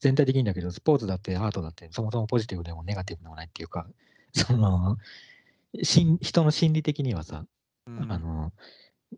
[0.00, 3.86] 全体的にだけど、スポーツだってアートだって、そもそもポジティブでもネガティブでもないっていうか、
[4.32, 4.96] その、
[5.74, 7.46] 人の心理的にはさ、
[7.86, 8.12] うん。
[8.12, 8.52] あの、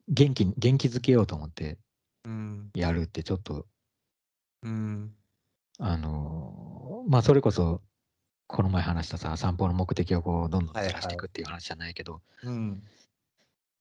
[0.08, 1.78] 元気に、元気づけようと思って
[2.24, 2.70] うん。
[2.74, 3.66] やるってちょっと、
[4.62, 5.14] うん
[5.78, 7.82] あの、まあ、それこそ、
[8.46, 12.82] この前話したさ、散歩の目的をこう、どんどんずらしていくっていう話じゃないけど、うん。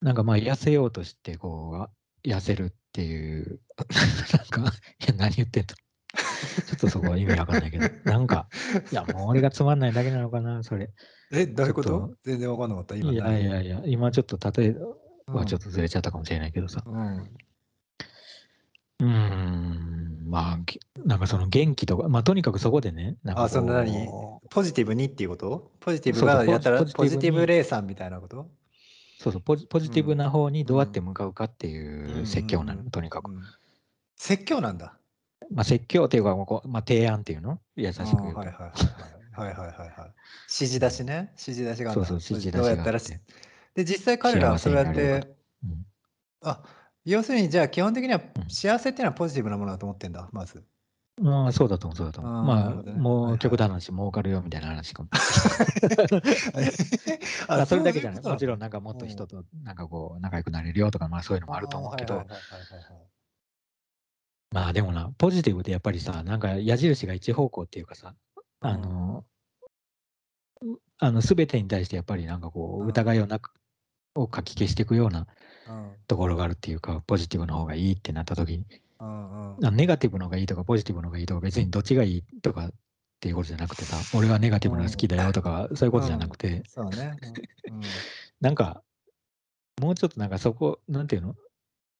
[0.01, 1.89] なんかまあ、痩せようとして、こ
[2.23, 3.59] う、痩せるっていう、
[4.53, 4.71] なんか、
[5.01, 5.67] いや、何言ってんの？
[6.67, 8.47] ちょっとそこは意味わかんないけど、なんか、
[8.91, 10.91] いや、もう俺がつまんないだけなのかな、それ。
[11.31, 12.13] えどういうこと？
[12.23, 13.11] 全然わかんなかった今。
[13.11, 14.75] いや何いやいや、今ちょっと例え
[15.27, 16.83] はちょっととずれちゃったかもしれないけどさ。
[16.85, 17.29] うん
[19.01, 20.59] うん、まあ、
[21.05, 24.09] なんかその元気とか、まあとにかくそこでね、なんかあ、そんなに
[24.49, 25.71] ポジティブにっていうこと？
[25.79, 28.49] ポジティブがやったらポジティブレさんみたいなこと？
[29.19, 33.41] そうそうポジ、ポジティブな方にどうやって向かうかっていう説教なの、うん、とにかく、うん。
[34.17, 34.97] 説教なんだ？
[35.51, 36.35] まあ説教っていうか、
[36.65, 37.59] まあ、提案っていうの？
[37.75, 38.39] 優しく言うと。
[38.39, 38.55] はいはい
[39.31, 39.89] はいはいはいはい。
[40.47, 41.31] 指示出しね？
[41.37, 43.13] 指示出しがそうそう、指示出しがどうやったらしい。
[43.75, 45.33] で、実際彼らはそうやって、
[45.63, 45.85] うん、
[46.43, 46.61] あ
[47.11, 50.63] 要するにじゃあ基本的にはうん幸せっていうのはポジティブなものだと思ってんだまず
[51.21, 52.33] まあ、そうだと思う、そうだと思う。
[52.33, 55.09] あーまあ、ねもう極端な話、儲かるよみたいな話かも。
[57.49, 58.23] まああ、それだけじゃない。
[58.23, 62.25] もちろんん、なんかもっと人と、なんかこう、仲良くなれるよとか、まあそういうのもあると思うけど、
[64.51, 68.15] まあでもな、ポジティブでやっぱりさ、なんか矢印が一方向っていうかさ、
[68.61, 69.25] あの、
[70.99, 73.51] あの、すべてに対してやっぱりなんかこう疑いをなく、
[74.15, 75.27] をかき消していくようなうん
[76.07, 78.65] ところがあるっていうか、ポジティブの方がいいってなった時に、
[78.99, 79.65] うんうん。
[79.65, 82.71] あネガティブの方がいいとか、ポジティブの方がいいとか、別にどっちがいいとかっ
[83.19, 87.17] ていうことじゃなくてさ、俺はネガティブのが好きだよとか、そういうことじゃなくて、そうね。
[87.69, 87.81] うん。
[88.41, 88.83] なんか、
[89.81, 91.35] もうちょっとなんかそこ、なんていうの？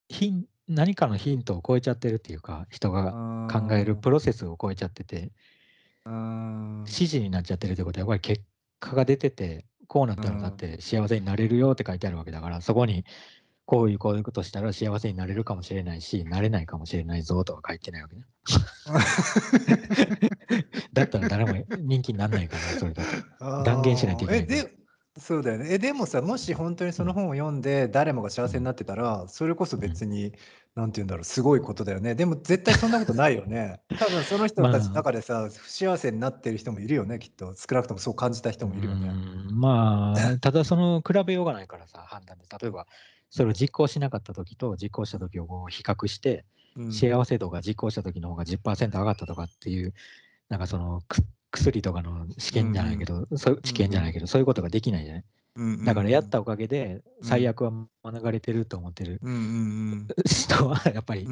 [0.09, 5.31] ヒン何かのヒントを超えちゃってるっていうか、人がうん考えるプロセスを超えちゃってて、
[6.05, 6.83] うん。
[6.85, 8.43] 指示になっちゃってるってことは、やっぱり結
[8.79, 13.05] 果が出てて、こうなったらだって幸せになれるよって書いてあるわけだから、そこに、
[13.69, 18.23] こういうこういうことしたら幸せになれるかもしれないし、なれないかもしれないぞとは書いてないわけね。
[20.91, 23.03] だったら誰も人気にならないから、それだ
[23.39, 23.63] と。
[23.63, 24.79] 断言しないといけないえで
[25.19, 30.31] そうだよねえでもさもし本当にその本を読んで誰もが幸せになってたらそれこそ別に
[30.75, 37.53] なんて言うんだろうすごいことだよねでも絶対そんなことないよね多分その人たちの中でさ、不幸せになってる人もいるよね、きっと。
[37.55, 39.09] 少なくともそう感じた人もいるよね。
[39.09, 42.45] うんまあ、ただその比べようがないからさ、判断で。
[42.61, 42.87] 例えば、
[43.29, 46.93] それを実行しなかった時と実行した時を比較して、うん。
[46.93, 49.93] 幸せ度が実行した時の方が10%上がったとかっていう、
[50.49, 51.21] なんかそのく
[51.51, 55.25] 薬とかの試験じゃないけど、そういう治験じゃないけど、そういうことができないじゃない。
[55.85, 57.87] だからやったおかげで最悪は免
[58.31, 59.19] れてると思ってる。
[60.25, 61.27] 人はやっぱり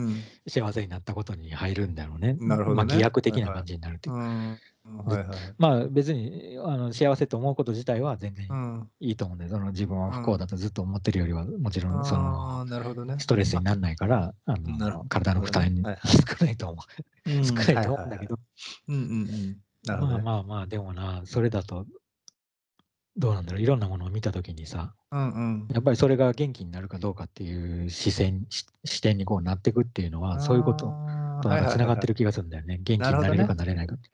[0.48, 2.36] 幸せになったことに入るんだろうね。
[2.40, 2.86] なるほどね。
[2.88, 4.20] まあ、偽薬的な感じになるっていうう。
[4.20, 4.58] ん。
[5.06, 8.90] はいはいまあ別にあの幸せと思うこと自体は全然うん。
[9.00, 16.84] いいと思うんで、その自分は不幸だとずっと思ってるよりは、もちろんそあのストレスにならないから、あの体の負担はいはい少ないと思
[17.26, 17.32] う。
[17.32, 17.46] うん。
[17.46, 18.40] 少ないと思うんだけど、
[18.88, 19.58] うんうんうん。
[19.86, 20.24] なるほどね。
[20.24, 21.86] まあまあまあ、でもな、それだと、
[23.18, 30.86] どうなんだろう、いろんなものを見たときにさ、うんうんやっぱりそれが元気になるかどうかっていう視線、し視点にこうなっていくっていうのは、そういうこと
[31.42, 32.80] となんかつながってる気がするんだよね。
[32.84, 34.10] 元気になれるかなれないかって。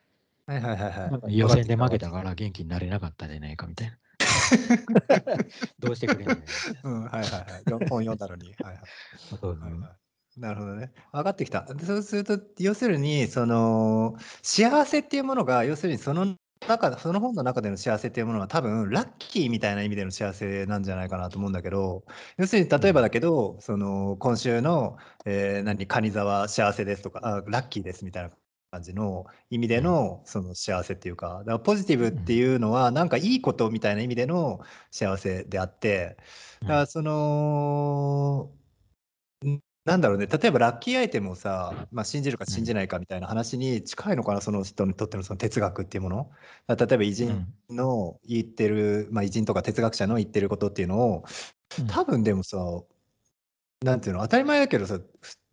[0.45, 3.97] はいはいはいはい予選で負けたから元気になれなかったじゃないかみたいな。
[5.79, 6.41] どうしてくれんのよ。
[6.83, 8.83] うんはいはいはいよ本読んだのにはいはい
[9.17, 10.03] そうはいはい
[10.37, 10.91] なるほどね。
[11.11, 11.61] 分かってきた。
[11.73, 16.35] でそうすると、要するに、その、幸せっていうものが、要するにその
[16.67, 22.05] 中、その本の中での幸せっていうものは、多分ラッキーみたいな意味での幸せなんじゃないかなと思うんだけど、
[22.37, 28.31] 要するに、例えばだけど、その、今週の、えー何、カニ座は幸せですとか、あ、ラッキーですみたいな
[28.71, 36.17] 感じの意味での、その幸せっていうか、だからポジティブっていうのは、なんかいいことみたいな意味での幸せであって、
[36.65, 38.62] だからその、ん
[39.85, 46.31] なんだろうね、例えばラッキーアイテムをさ、まあ、信じるか信じないかみたいな話に近いのかな、その人にとってのその哲学っていうもの。
[46.69, 51.25] 例えば偉人の言ってる、まあ、偉人とか哲学者の言ってることっていうのを、
[51.79, 51.87] うん。
[51.87, 52.57] 多分でもさ、
[53.83, 54.99] なんていうの、当たり前だけどさ、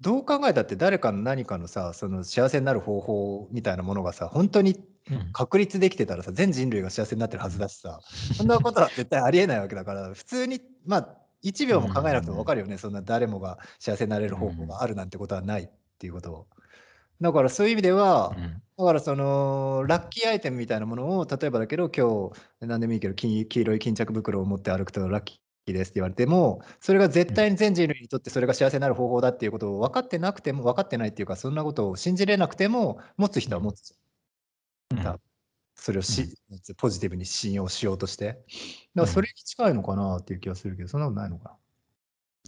[0.01, 4.79] どう考えたって誰かの何かのさ、その幸せになる方法みたいなものがさ、本当に
[5.11, 5.33] うん。
[5.33, 8.01] 確立できてたらさ、全人類が幸せになってるはずだしさ、
[8.37, 16.47] そんなことは絶対ありえないわけだから、普通に、まあ、1秒も考えなくても分かるよね、そんな誰もが幸せになれる方法があるなんてことはないっていうことを。
[17.21, 18.63] だからそういう意味では、うん。
[18.79, 33.95] だからそのラッキーアイテムみたいなものを例えばだけど今日何でもいいけど黄黄色い巾着袋を持って歩くとラッキーですって言われてもそれが絶対に全人類にとってそれが幸せになる方法だっていうことを分かってなくても分かってないっていうかそんなことを信じれなくても持つ人は持つ。
[34.91, 35.30] うん
[35.81, 36.37] それをし、
[36.77, 38.27] ポジティブに信用しようとして。
[38.27, 38.41] だか
[38.95, 41.57] らそれに近いのかなっていう気がするけど、そんなことないのか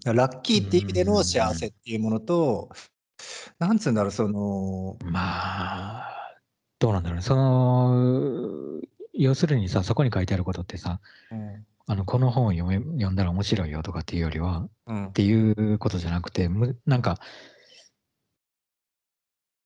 [0.04, 0.12] な。
[0.12, 2.68] ラッキーって意味での幸せっていうものと、
[3.58, 6.36] なんつうんだろう、その、まあ、
[6.78, 7.22] どうなんだろうね。
[7.22, 8.80] その、
[9.14, 17.18] 要するにさ、そこに書いてあることってさ、うんあのこの本を読め読んだら面白いよとかっていうよりは、うんっていうことじゃなくて、むなんか、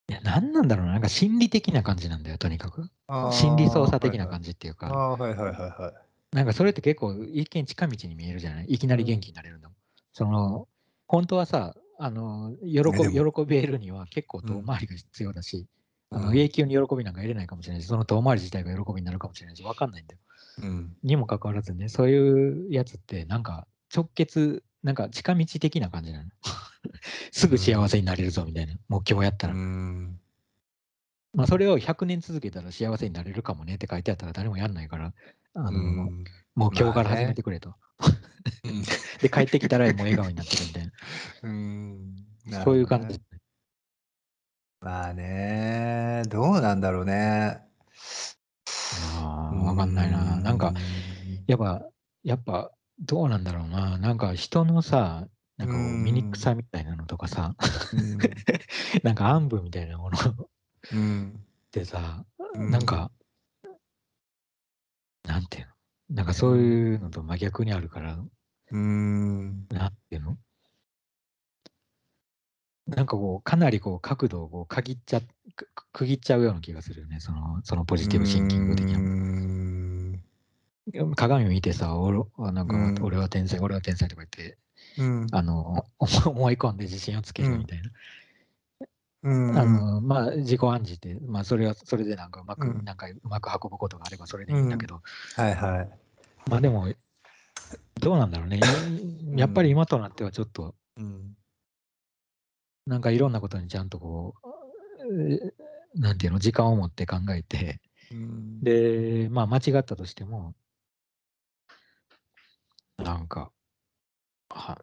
[0.08, 2.88] いや、何なんだろうな、なんか心理的な感じなんだよ、とにかく。
[3.32, 5.92] 心理操作的な感じっていうか、ああ、はいはいはいは
[6.32, 6.36] い。
[6.36, 8.66] なんかそれって結構一見近道に見えるじゃない？
[8.66, 9.70] いきなり元気になれるの。
[10.12, 10.68] その、
[11.08, 15.66] 本当はさ、あの、喜び、喜べるには結構遠回りが必要だし、
[16.10, 20.20] あのうん永久に喜びなんか得れないかもしれないし、その遠回り自体が喜びになるかもしれないし、わかんないんだよ。
[20.62, 26.30] うんにもかかわらずね、そういうやつって、なんか直結、なんか近道的な感じなの？
[27.32, 29.54] すぐ幸せになれるぞみたいな、もう今日やったら。
[29.54, 30.20] うん
[31.34, 35.12] まあそれを100年続けたら幸せになれるかもねって書いてあったら誰もやんないから、
[35.54, 36.24] あのうん
[36.54, 37.74] もう今日からまあね始めてくれと。
[39.20, 40.92] で、帰ってきたらもう笑顔になってるみたいな。
[41.42, 42.14] うん
[42.46, 43.20] なねそういう感じ。
[44.80, 47.60] まあね、どうなんだろうね。
[49.18, 50.36] ああ、わかんないな。
[50.36, 50.72] なんか、
[51.48, 51.82] やっぱ、
[52.22, 52.70] やっぱ、
[53.00, 53.98] どうなんだろうな。
[53.98, 56.04] なんか人のさ、なんかこううん。
[56.04, 57.54] 醜さみたいなのとかさ、
[57.92, 58.18] うん、
[59.02, 60.18] なんか暗部みたいなもの。
[60.18, 60.22] っ
[60.92, 62.24] うん、てさ、
[62.54, 62.70] うん。
[62.70, 63.10] なんか、
[65.24, 65.72] なんていうの？
[66.16, 68.18] なんかそういうのと真逆にあるから、
[68.70, 70.38] うん、なんていうの？
[72.86, 77.18] なんかこう、かなりこう角度をこう限っちゃ、く区切っちゃうような気がするよね。
[77.20, 79.04] その、そのポジティブシンキング的うな。
[81.04, 82.98] ん鏡見てさ、俺あなんかうん。
[83.02, 84.58] 俺は天才、俺は天才とか言って、
[84.98, 85.26] うん。
[85.32, 85.84] あの、
[86.26, 87.90] 思い込んで自信をつけるみたいな。
[89.22, 89.58] うん。
[89.58, 92.84] あの、まあ、自己暗示って、まあ、それは、それでなんかうまく、うん。
[92.84, 95.02] なんかうまく運ぶことがあればそれでいいんだけど、
[95.34, 95.88] はいはい。
[96.48, 96.92] まあでも、
[98.00, 98.60] どうなんだろうね。
[99.34, 101.36] やっぱり今となってはちょっと、うん。
[102.86, 104.48] なんかいろんなことにちゃんとこう、
[105.20, 105.52] えー
[105.98, 107.80] なんていうの、時間を持って考えて、
[108.12, 108.60] うん。
[108.62, 110.54] で、まあ間違ったとしても、
[113.06, 113.52] なんか、
[114.50, 114.78] は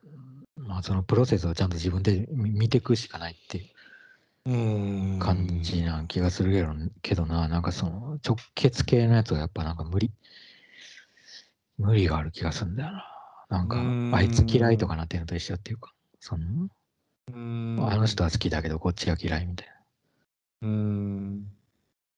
[0.55, 3.65] まあそのプロセスをちゃんと自分で見見ていくしかないっていう。
[4.45, 10.11] うん感じな気がするけどけどな、なんかその直結系のやつはやっぱなんか無理、
[11.78, 13.05] 無理がある気がするんだよな。
[13.49, 13.67] なん
[14.11, 16.67] かあいつ嫌いとかなってるのと一緒っていうか、その、
[17.34, 19.67] うんあの人は好きだけどこっちが嫌いみたい
[20.61, 20.67] な。
[20.67, 21.47] うん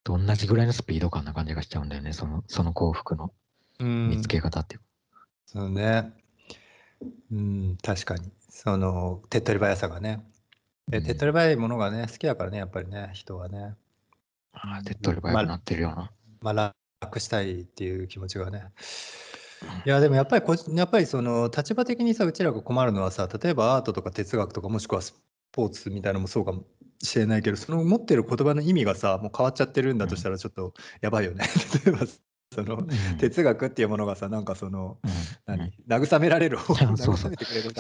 [0.04, 3.34] と同じぐらいのスピード感な感じがしちゃうんだよね、そのその幸福の
[3.80, 4.86] うん見つけ方っていうか。
[5.46, 6.14] そうね。
[7.32, 8.32] うん、確かに。
[8.50, 10.24] その、手っ取り早さがね。
[10.90, 13.76] 手っ取り早いものがね、好きだからね、やっぱりね、人はね。
[14.54, 16.12] ああ手っ取り早くなってるような。
[16.42, 18.72] まあ、楽したいっていう気持ちがね。
[19.86, 25.16] いや、でもやっぱりこ、やっぱりその、立場的にさ、うちらが困るのはさ、例えばアートとか哲学とか、もしくはス
[25.52, 26.66] ポーツみたいなのもそうかも
[27.02, 31.46] しれないけど、その持ってる言葉の意味がさ、もう変わっちゃってるんだとしたら、ちょっとやばいよね。
[31.86, 32.06] 例えば、
[32.54, 33.18] その、うん。
[33.18, 35.12] 哲学っていうものがさ、なんかその、うん。
[35.46, 35.72] 何？
[35.88, 37.72] 慰められる方 慰めてくれる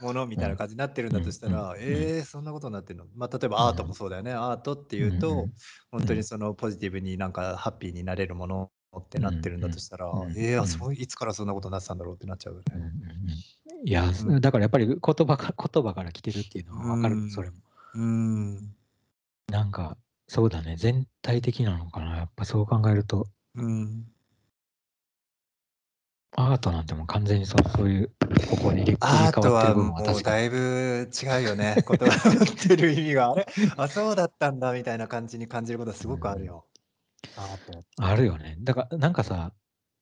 [0.00, 5.48] ものみたいな感じになってるんだとしたら、うんえー、そんなことになってるの、まあ、例えばアートもそうだよね、アートっていうと、
[5.90, 12.64] 本当にそのポジティブになんかハッピーになれるものってなってるんだとしたら、えー、そういつからそんなことになってたんだろうってなっちゃうよね。
[13.84, 14.40] いや、うん。
[14.40, 17.30] だからやっぱり言葉か言葉から来てるっていうのは分かる、うん。
[17.30, 17.56] それも。
[17.94, 18.74] うん。
[19.48, 22.16] なんか、そうだね、全体的なのかな。
[22.16, 23.26] やっぱそう考えると、
[23.58, 24.04] うん。
[26.36, 28.12] アートなんてもう完全にそうそういう、
[28.48, 30.22] ここに入れアートはわってる部分はもう。
[30.22, 31.74] だいぶ違うよね。
[31.76, 33.32] 言葉の持ってる意味が。
[33.32, 33.46] あ れ
[33.76, 36.66] あ、そうだったんだみたいな感じに感じることはすごくあるよ。
[37.36, 37.84] アート。
[37.96, 38.56] あるよね。
[38.60, 39.52] だから、なんかさ、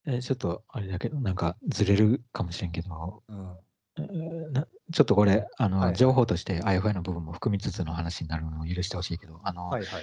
[0.04, 3.56] えちょっとあれだけど、なんかずれるかもしれんけど、うん。
[3.98, 10.02] えーなちょっとこれ、あの、はい情報として IFI の部分も含みつつの話になるのを許してほしいけど、あの、はいはい。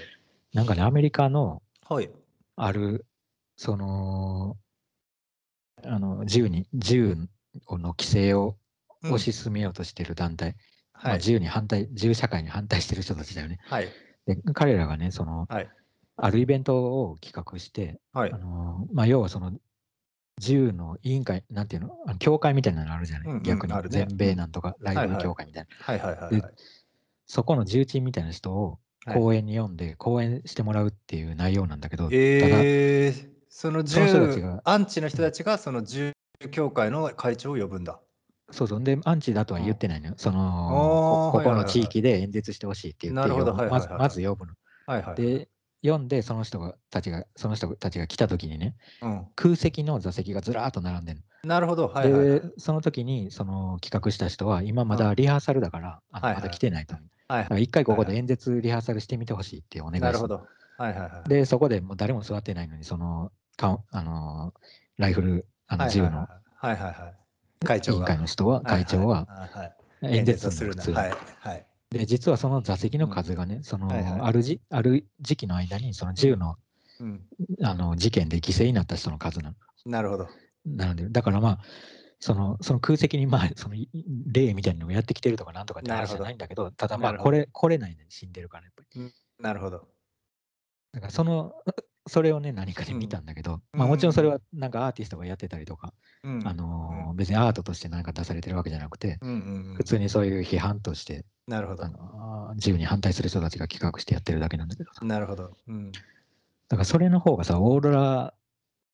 [0.54, 2.10] なんかね、アメリカのはい。
[2.56, 3.06] ある、
[3.56, 4.58] その、
[5.84, 7.16] あの、銃に、銃
[7.70, 8.58] の規制を
[9.04, 10.56] うん推し進めようとしている団体、
[10.93, 11.20] まあ、はい。
[11.20, 13.60] 銃に反対、銃社会に反対してる人たちだよね。
[13.66, 13.89] はい。
[14.26, 15.70] で、彼らがね、その、はい。
[16.16, 18.38] あるイベントを企画して、はいあ。
[18.38, 19.51] のまあ、要はその、
[20.39, 25.70] 銃の委員会、なんていうの、あの協会みたいなのあるじゃない、うんうん逆にね全米なんとか、ライブはいはい協会みたいな。
[25.80, 26.54] はいはいはいはい。
[27.28, 36.12] そこの重鎮みたいな人をはい講演に呼んで、講演してもらうっていう内容なんだけど、ただ、えー、そのその人たち銃がアンチの人たちがその銃
[36.51, 37.99] 協会の会長を呼ぶんだ。
[38.51, 40.14] そうそう、で、アンチだとは言ってないのよ。
[40.18, 43.32] その、こここのはいはいはい地域で演説してほしいって言って
[43.70, 44.54] まずまず呼ぶの。
[44.88, 45.16] はいはい。
[45.16, 45.49] で、
[45.86, 51.84] 読んで、その人がたちが、その人たちが来た時にね、うん、空席の座席がずらーっと並んでるなるほど。
[51.84, 51.93] の。
[51.93, 52.39] はいはいはい。
[52.41, 56.95] で、その時に、その企画した人は、今まだリハーサルだから、あのはいはいまだ来てないと。
[56.95, 60.47] だはいから一回ここはいはいで演説リハーサルしてみてほしいってお願いしてなるほど。
[60.78, 61.30] はいはいはい。
[61.30, 64.60] で、そこでもう誰も座ってないのに、その、かんあのー
[64.97, 67.66] ライフル、あの、はいはいはい銃のはいはいはい。
[67.66, 67.97] 会長が。
[67.97, 69.28] 委員会の人は、会長は
[70.04, 71.66] 演説をするはいはい。
[71.89, 76.58] で、実はその座席の数がね、その、はいはいあるじ、ある時期の間に、その銃の、
[76.99, 77.22] うん、
[77.64, 79.56] あの、事件で犠牲になった人の数なの。
[79.86, 80.28] なるほど。
[80.66, 81.60] なので、だからまあ、
[82.20, 83.89] その、その空席に、まあ、その、い
[84.32, 89.14] 例みたいなのをやってきてるとかなんとかって話じゃないんだけど、ただまあ、これ、これないで死んでるから、やっぱり。
[89.39, 89.88] なるほど。
[90.93, 91.54] だからその、
[92.08, 95.93] それをね、何かで見たんだけど、うんまあもちろんそれはなんかアーティストがやってたりとか、
[96.24, 101.89] うんあのー別にアートとして何か出されてるわけじゃなくて、うんうんうん普通にそういう批判として、なるほどあ。
[101.89, 105.06] のー自由に反対する人たちが企画してやってるだけなんだけどさ。
[105.06, 105.58] なるほど。
[105.68, 105.91] うん。
[105.91, 105.99] だ
[106.72, 108.34] からそれの方がさ、オーロラ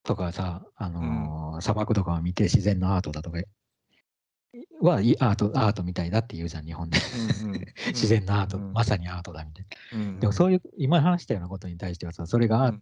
[0.04, 3.40] とかさ、あのー砂漠とかを見て自然のアートだとか
[4.82, 6.98] はいアート、アートみたいだって言うじゃん、日本で。
[7.88, 9.98] 自然のアート、うんまさにアートだみたいな。
[10.00, 12.74] うんでもそういう、今話したようなことに対してはさ、それが、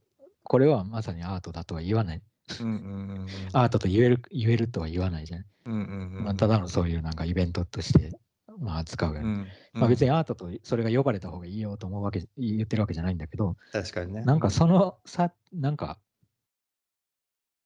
[0.48, 2.22] これはまさにアートだとは言わない。
[2.62, 5.46] うんうんうんうんアートと言える言えるとは言わないじゃん。
[5.66, 8.18] うんうんうんまあ、ただのそういうなんかイベントとして、
[8.58, 9.28] まあ、扱うよね。
[9.28, 14.24] うんまあ、別ににアートとそれが呼ばれた方がいいよと思うわけ言ってるわけじゃないんだけど、確かにね。
[14.24, 16.00] なんかそのさ、なんか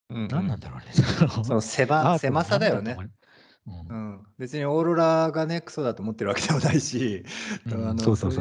[0.10, 0.92] うんうん何なんだろうね。
[1.44, 2.98] その狭狭さだよね
[3.68, 4.12] ううん。
[4.12, 7.24] うん、別にオーロラがねクソだと思ってるわけでもないし、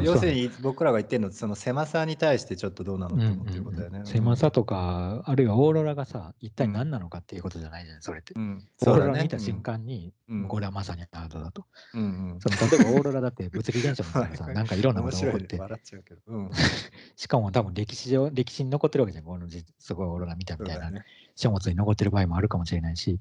[0.03, 3.99] 要するに僕らが言ってるのってその狭さに対してちょっとどうなのうんって思ってることだよね。
[3.99, 8.33] うん狭さとか、あるいはオーロラがさ、一体何なのかっていうことじゃないじゃん、それって。
[8.35, 10.47] うん、オーロラ見た瞬、間に、うん。
[10.47, 11.65] これはまさにアートだと。
[11.93, 12.05] うんう
[12.35, 12.39] ん。
[12.39, 16.21] その例えばオーロラだって物理現象みたいなさ、 はいなんかいろんなことが起こって、笑っちゃうけど。
[16.27, 16.49] うん、
[17.15, 21.03] しかも多分歴史上、歴史に残ってるわけじゃん、このじすごいオーロラ見たみたいな、ね。
[21.35, 23.19] 書物に残ってる場合もあるかもしれないし、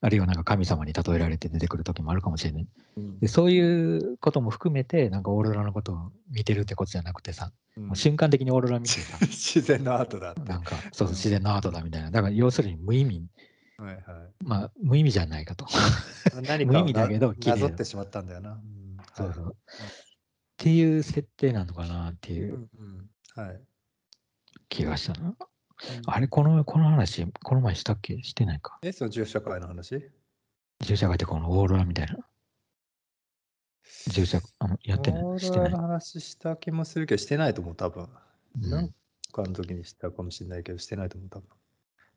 [0.00, 2.66] あるいはなんか神様に例えられて出てくる時もあるかもしれない。
[2.96, 10.42] うんでそういうことも含めて、なんかオーロラのことを見てるってことじゃなくてさ、うん瞬間的にオーロラ見てさ、 自然のアートだって。
[10.42, 12.10] なんかそう自然のアートだみたいな。
[12.10, 13.26] だから要するに無意味、
[13.78, 14.04] はいはい
[14.44, 15.66] まあ無意味じゃないかと。
[16.46, 18.52] 何 無意味だけどなぞってしまったんだよな。
[18.52, 19.44] うんそうそう。
[19.44, 19.54] っはい
[20.54, 23.60] っていう設定なのかなっていううんはい。
[24.68, 25.34] 気がしたな。
[26.06, 28.22] あれ、この、この話、この前したっけ？
[28.22, 28.78] してないか。
[28.82, 30.10] え、その銃社会の話？
[30.80, 32.28] 従者がいてこのオーロラみたいな。
[34.08, 35.26] 従者、あの、やってない。
[35.38, 35.88] してないオーロラの。
[35.88, 38.08] 話した気もするけど、してないと思う、多分。
[38.62, 38.88] うんなん
[39.32, 41.48] かの時にしたかもしれないけど、してないと思う、多分。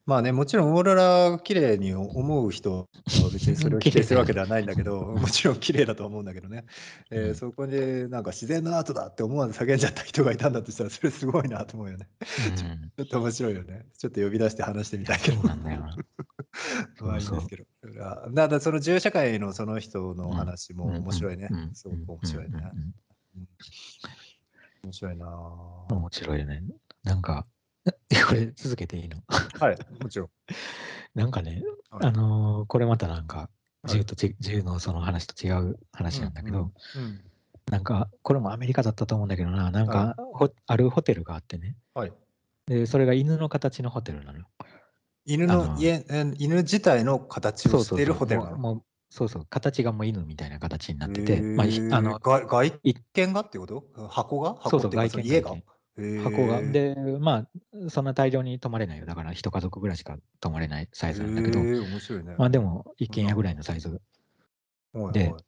[0.07, 2.85] まあね、もちろんオーロラ綺麗に思う人は
[3.33, 6.63] 別にそれを 否定するわけではないんだけど、 もちろん綺麗だと思うんだけどね、
[7.11, 12.07] えーうんそこでなんか自然のアートだって思わず叫んじゃった人がいたんだとしたら、それすごいなと思うよね。
[12.21, 12.55] うん
[12.95, 13.85] ちょっと面白いよね。
[13.97, 15.43] ちょっと呼び出して話してみたいけど。
[15.43, 15.97] なんだよな。
[17.01, 17.65] まあいいんですけど。
[17.81, 21.75] それはだからその銃社会のその人の話もうん面白いねうん。
[21.75, 22.71] すごく面白いね
[24.83, 25.27] 面白いな
[25.89, 26.63] 面白いよね。
[27.03, 27.45] なんか、
[28.27, 29.17] これ続けていいの？
[29.59, 30.29] はい、もちろん。
[31.15, 32.05] なんかね、はい。
[32.07, 33.49] あのーこれまたなんか、は
[33.85, 33.89] い。
[33.89, 37.21] 銃とち、銃のその話と違う話なんだけど、うんうん
[37.69, 42.13] なんか、これもアメリカだったと思うんだけどな、なんはか、ほあるホテルがあってね、はい。
[42.65, 44.39] で、それが犬の形のホテルなの。
[44.39, 44.47] よ。
[45.25, 48.57] 犬あのの家、え犬自体の形をしているホテルなの？
[48.57, 51.67] もうもうそうそう、形がもう犬みたいな形になってて、まあ、
[51.97, 52.71] あの、外
[53.13, 53.83] 見がってこと？
[54.09, 54.55] 箱が？
[54.69, 55.55] そうそう、箱っていうか外見家が
[56.23, 56.61] 箱が。
[56.61, 59.05] で、まあ、そんな大量に泊まれないよ。
[59.05, 62.35] だから、一家族ぐらいしか泊まれないサイズなんだけど、面白いね。
[62.37, 63.89] まあでも、一軒家ぐらいのサイズ。
[64.93, 65.43] はいではい。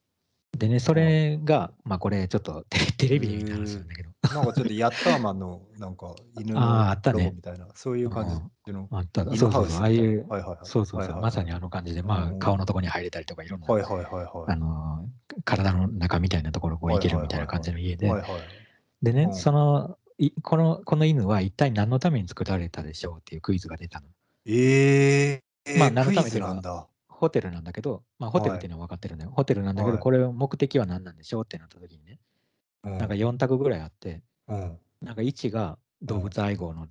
[0.57, 2.65] でね、それが、まあこれちょっと
[2.97, 7.31] テレビで見た話なんだけど、なんかちょっとヤッターマンのなんか犬のあーあったね。
[7.35, 8.27] みたいな、そういう感
[8.65, 8.87] じの。
[8.91, 10.27] あった、犬そうそうそう、ああいう、
[10.63, 12.39] そうそうそう、まさにあの感じで、まあうん。
[12.39, 14.51] 顔のとこに入れたりとか、いろんな、はいはいはいはい。
[14.51, 18.11] あのー、体の中みたいなところこう行けるみたいな感じの家で。
[19.01, 19.33] でねう、ん。
[19.33, 19.98] その、い
[20.41, 24.07] この、この犬は一体何のために作られたでしょうっていうクイズが出たの。
[24.45, 26.87] ええまあ何のためクイズなんだ。
[27.07, 29.31] ホテルなんだけど、まあホテルっていうのは分かってるんだよ。
[29.31, 32.19] ホテルなんだけど、はいこれ目的は何なんでしょうってなった時にね、
[32.83, 34.77] うんなんか4択ぐらいあって、うん。
[35.01, 36.87] なんか1が動物愛護の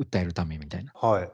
[0.00, 0.92] 訴えるためみたいな。
[0.94, 1.30] はい。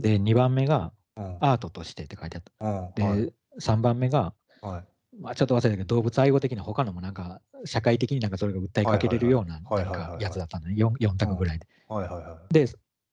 [0.00, 1.38] で、2番目がうん。
[1.40, 2.66] アートとしてって書いてあった。
[2.66, 2.92] うん。
[2.94, 3.34] で、はい。
[3.58, 4.84] 3番目が、はい。
[5.20, 11.66] まあ、ちょっと忘れたけど、動物愛護的な他のもなんか、社会的になんかそれが訴えかけれるようななんかやつだったのね、4, 4択ぐらいで。
[11.88, 12.66] はいはいはで、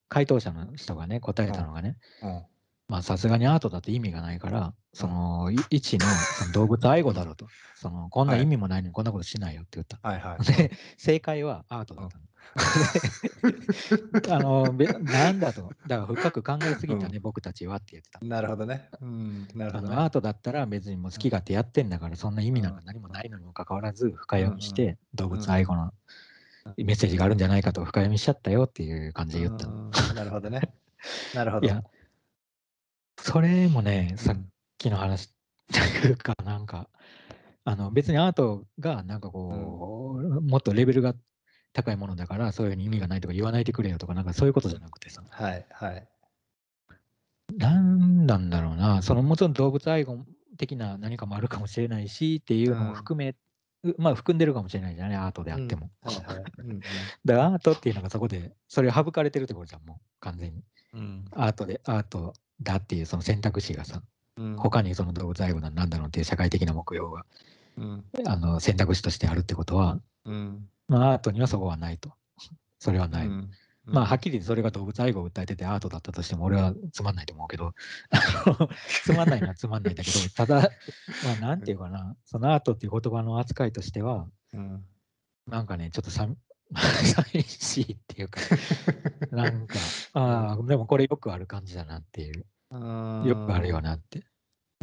[0.09, 2.25] 回答者の人がね、答えたのがね、い。
[2.25, 2.43] うん。
[2.89, 7.47] まあさすがにアートだと意味がないから、その、い一のその動物愛護だろうと。
[7.75, 9.99] その、こんな意味もないのにこんなことしないよって言った。
[10.07, 10.45] はいはい。
[10.45, 12.23] で、正解はアートだったの。
[14.29, 15.71] あの、べなんだと。
[15.87, 18.19] だから深く考えすぎたね、僕たちはって言ってた。
[18.23, 18.89] なるほどね。
[19.01, 19.47] うん。
[19.55, 19.93] なるほどね。
[19.93, 25.93] あのアートだったら別にもう好き勝手やってんだから、そんな意味なんか何もないのにもかかわらず、深読みして、動物愛護の
[26.77, 29.73] メッセージがあるんじゃないかと深読みしちゃったよっていう感じで言ったの。
[29.73, 30.61] うんなるほどね。
[31.33, 31.67] なるほど。
[31.67, 31.83] いや、
[33.17, 35.29] それもね、さっうんきの話
[35.71, 36.89] というか、なんか、
[37.65, 41.15] あの別にアートがなんかこう、もっとレベルが
[41.73, 46.07] 高いものだから、そういうふうに意味がないとか言わないでくれよとか、なんかそういうことじゃなくてさ、はいはい。
[47.57, 50.25] なんなんだろうな、そのもちろん動物愛護
[50.57, 53.35] 的な何かもあるかもしれないしっていうのも含め、
[53.83, 55.89] うまあ含んでるかもしれないじゃない、アートであっても。
[56.03, 56.13] うん。
[56.13, 56.43] はいはい。
[56.59, 56.79] うん
[57.25, 60.63] だからアートっていうのがそこで、それ省かれてるってことじゃん、もう完全に。
[60.93, 61.25] うん。
[61.31, 64.03] アートで、アートだっていうその選択肢がさ、
[64.37, 64.55] うん。
[64.57, 67.25] 他にその動物愛護なんなんだろうっていう社会的な目標が
[67.77, 68.05] うん。
[68.25, 70.69] あの選択肢としてあるってことは、うん。
[70.87, 72.11] まあ、アートにはそこはないと。
[72.79, 73.27] それはない。
[73.27, 73.49] うん
[73.85, 77.73] まあ、はっきり言ってそれが動物愛護を訴えててアートだったとしても、俺はつまんないと思うけど、
[79.03, 80.71] つまんないのはつまんないんだけど、ただ、
[81.25, 84.85] まあ、なんていうかな、そのアートっていう言葉の扱いとしては、うん。
[85.47, 86.29] なんかね、ちょっとさ
[86.73, 88.39] 寂しいっていうか、
[89.31, 89.75] なんか、
[90.13, 92.45] ああ、でもこれよくある感じだなっていう。
[93.27, 94.23] よくあるよなって。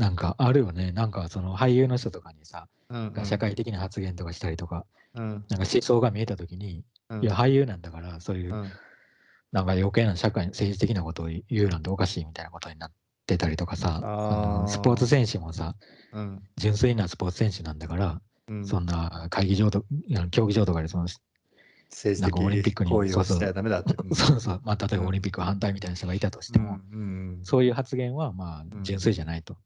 [0.00, 0.92] なんかあるよね。
[0.92, 3.12] なんかその俳優の人とかにさ、うん。
[3.12, 5.22] が社会的な発言とかしたりとか、うん。
[5.50, 7.22] なんか思想が見えたときに、うん。
[7.22, 8.72] いや、俳優なんだから、そういうう、ん。
[9.52, 12.92] なんか余計な社会、政治的なことを言うなんておかしいみたいなことになっ
[13.26, 14.00] てたりとかさ、
[14.66, 15.74] スポーツ選手もさ、
[16.12, 16.42] うん。
[16.56, 18.64] 純粋なスポーツ選手なんだから、うん。
[18.64, 19.84] そんな会議場と、
[20.30, 21.04] 競技場とかでその、
[21.90, 23.94] 政治なんかオリンピックに的行為をしダメだって。
[24.14, 27.40] そうそう、まあ、例えばオリンピック反対みたいな人がいたとしても、うん。
[27.42, 29.56] そういう発言は、まあう、ん純粋じゃないと、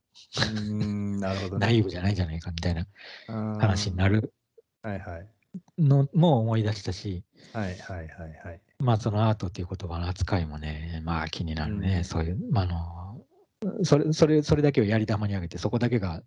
[0.58, 1.20] うん。
[1.20, 1.66] なるほどね。
[1.66, 2.86] ナイーブじゃないじゃないかみたいな
[3.28, 4.32] うん話になる
[4.82, 5.28] はいはい。
[5.78, 8.08] のも思い出したし、はいはいはい
[8.44, 8.60] はい。
[8.78, 12.66] まあそのアートっていう言葉の扱いもね、まあ気になるね、うんそういう、まあ、あ
[13.68, 16.22] の、それ、それ、それだけをやり玉にあげて、そこだけが、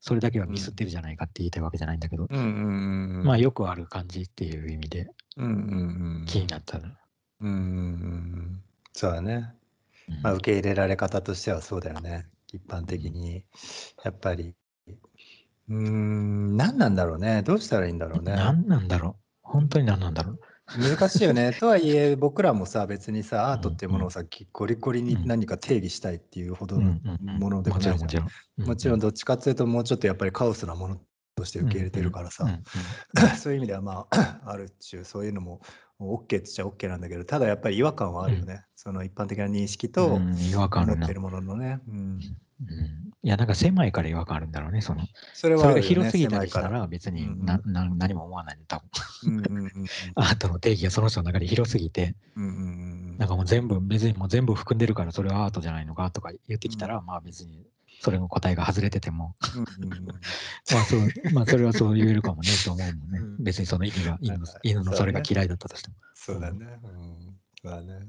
[0.00, 3.24] それだけはミスってるじゃないかって言いたいわけじゃないんだけど、うんうんうん。
[3.24, 5.54] まあよくある感じっていう意味でうんうんう
[6.24, 6.24] ん。
[6.26, 6.98] 気になったな。
[7.40, 8.62] うんうんうん。
[8.92, 9.54] そうだね。
[10.08, 12.26] うんまあ、受け入れられ方としてはそうだよね。
[12.52, 13.44] 一般的に。
[14.04, 14.54] やっぱり、
[15.68, 17.42] うーん、何なんだろうね。
[17.42, 18.32] どうしたらいいんだろうね。
[18.32, 20.40] 何なんだろう本当に何なんだろう
[20.78, 21.52] 難しいよね。
[21.58, 28.08] とはいえ、僕らもさ、別にさ、アートっていうものうんをさ、きゴリゴリうんに何か定義したいっていうほどうんのうんうんものでももないじゃん。
[28.08, 28.68] ちろんもちろん。
[28.68, 31.00] もちろんどっちかっていうと、もうちょっとやっぱりカオスなもの
[31.34, 32.62] として受け入れてるからさ、うんうん
[33.36, 35.60] そういう意味ではまあ、あるっちゅう、そういうのも
[36.10, 38.64] OK って言っちゃ OK なんだけど、ただやっぱり違和感はあるよね。
[38.74, 41.14] その一般的な認識うとん、違和持って。
[41.14, 41.80] るもののね。
[41.88, 42.20] うん、うん
[43.24, 44.80] いや、なんか狭いから違和感あるんだろうね。
[44.80, 48.88] そのそれはそれが広すぎたりした狭いからら別にうんうんなな何も思わないね、多分。
[49.26, 49.86] うんうんうんうん
[50.16, 52.54] アートの定義がその人の中で広すぎて、うんうんう
[53.14, 57.64] んなんかもう全部、別にもう全部含んでるからそれはアートじゃないのかとか言ってきたら、まあ別に
[58.02, 59.36] それの答えが外れてても、
[60.72, 63.18] まあそう、まあそれはそう言えるかもねと思うもんね。
[63.20, 65.94] うん別にその意味が、犬のはい犬のそれが嫌いだったとしても。
[66.14, 66.66] そうだね。
[66.82, 67.38] うん。
[67.62, 68.08] そうだね。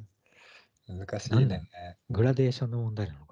[0.87, 1.61] 難しいね。
[2.09, 3.19] グラデーションの問題なの？
[3.19, 3.22] か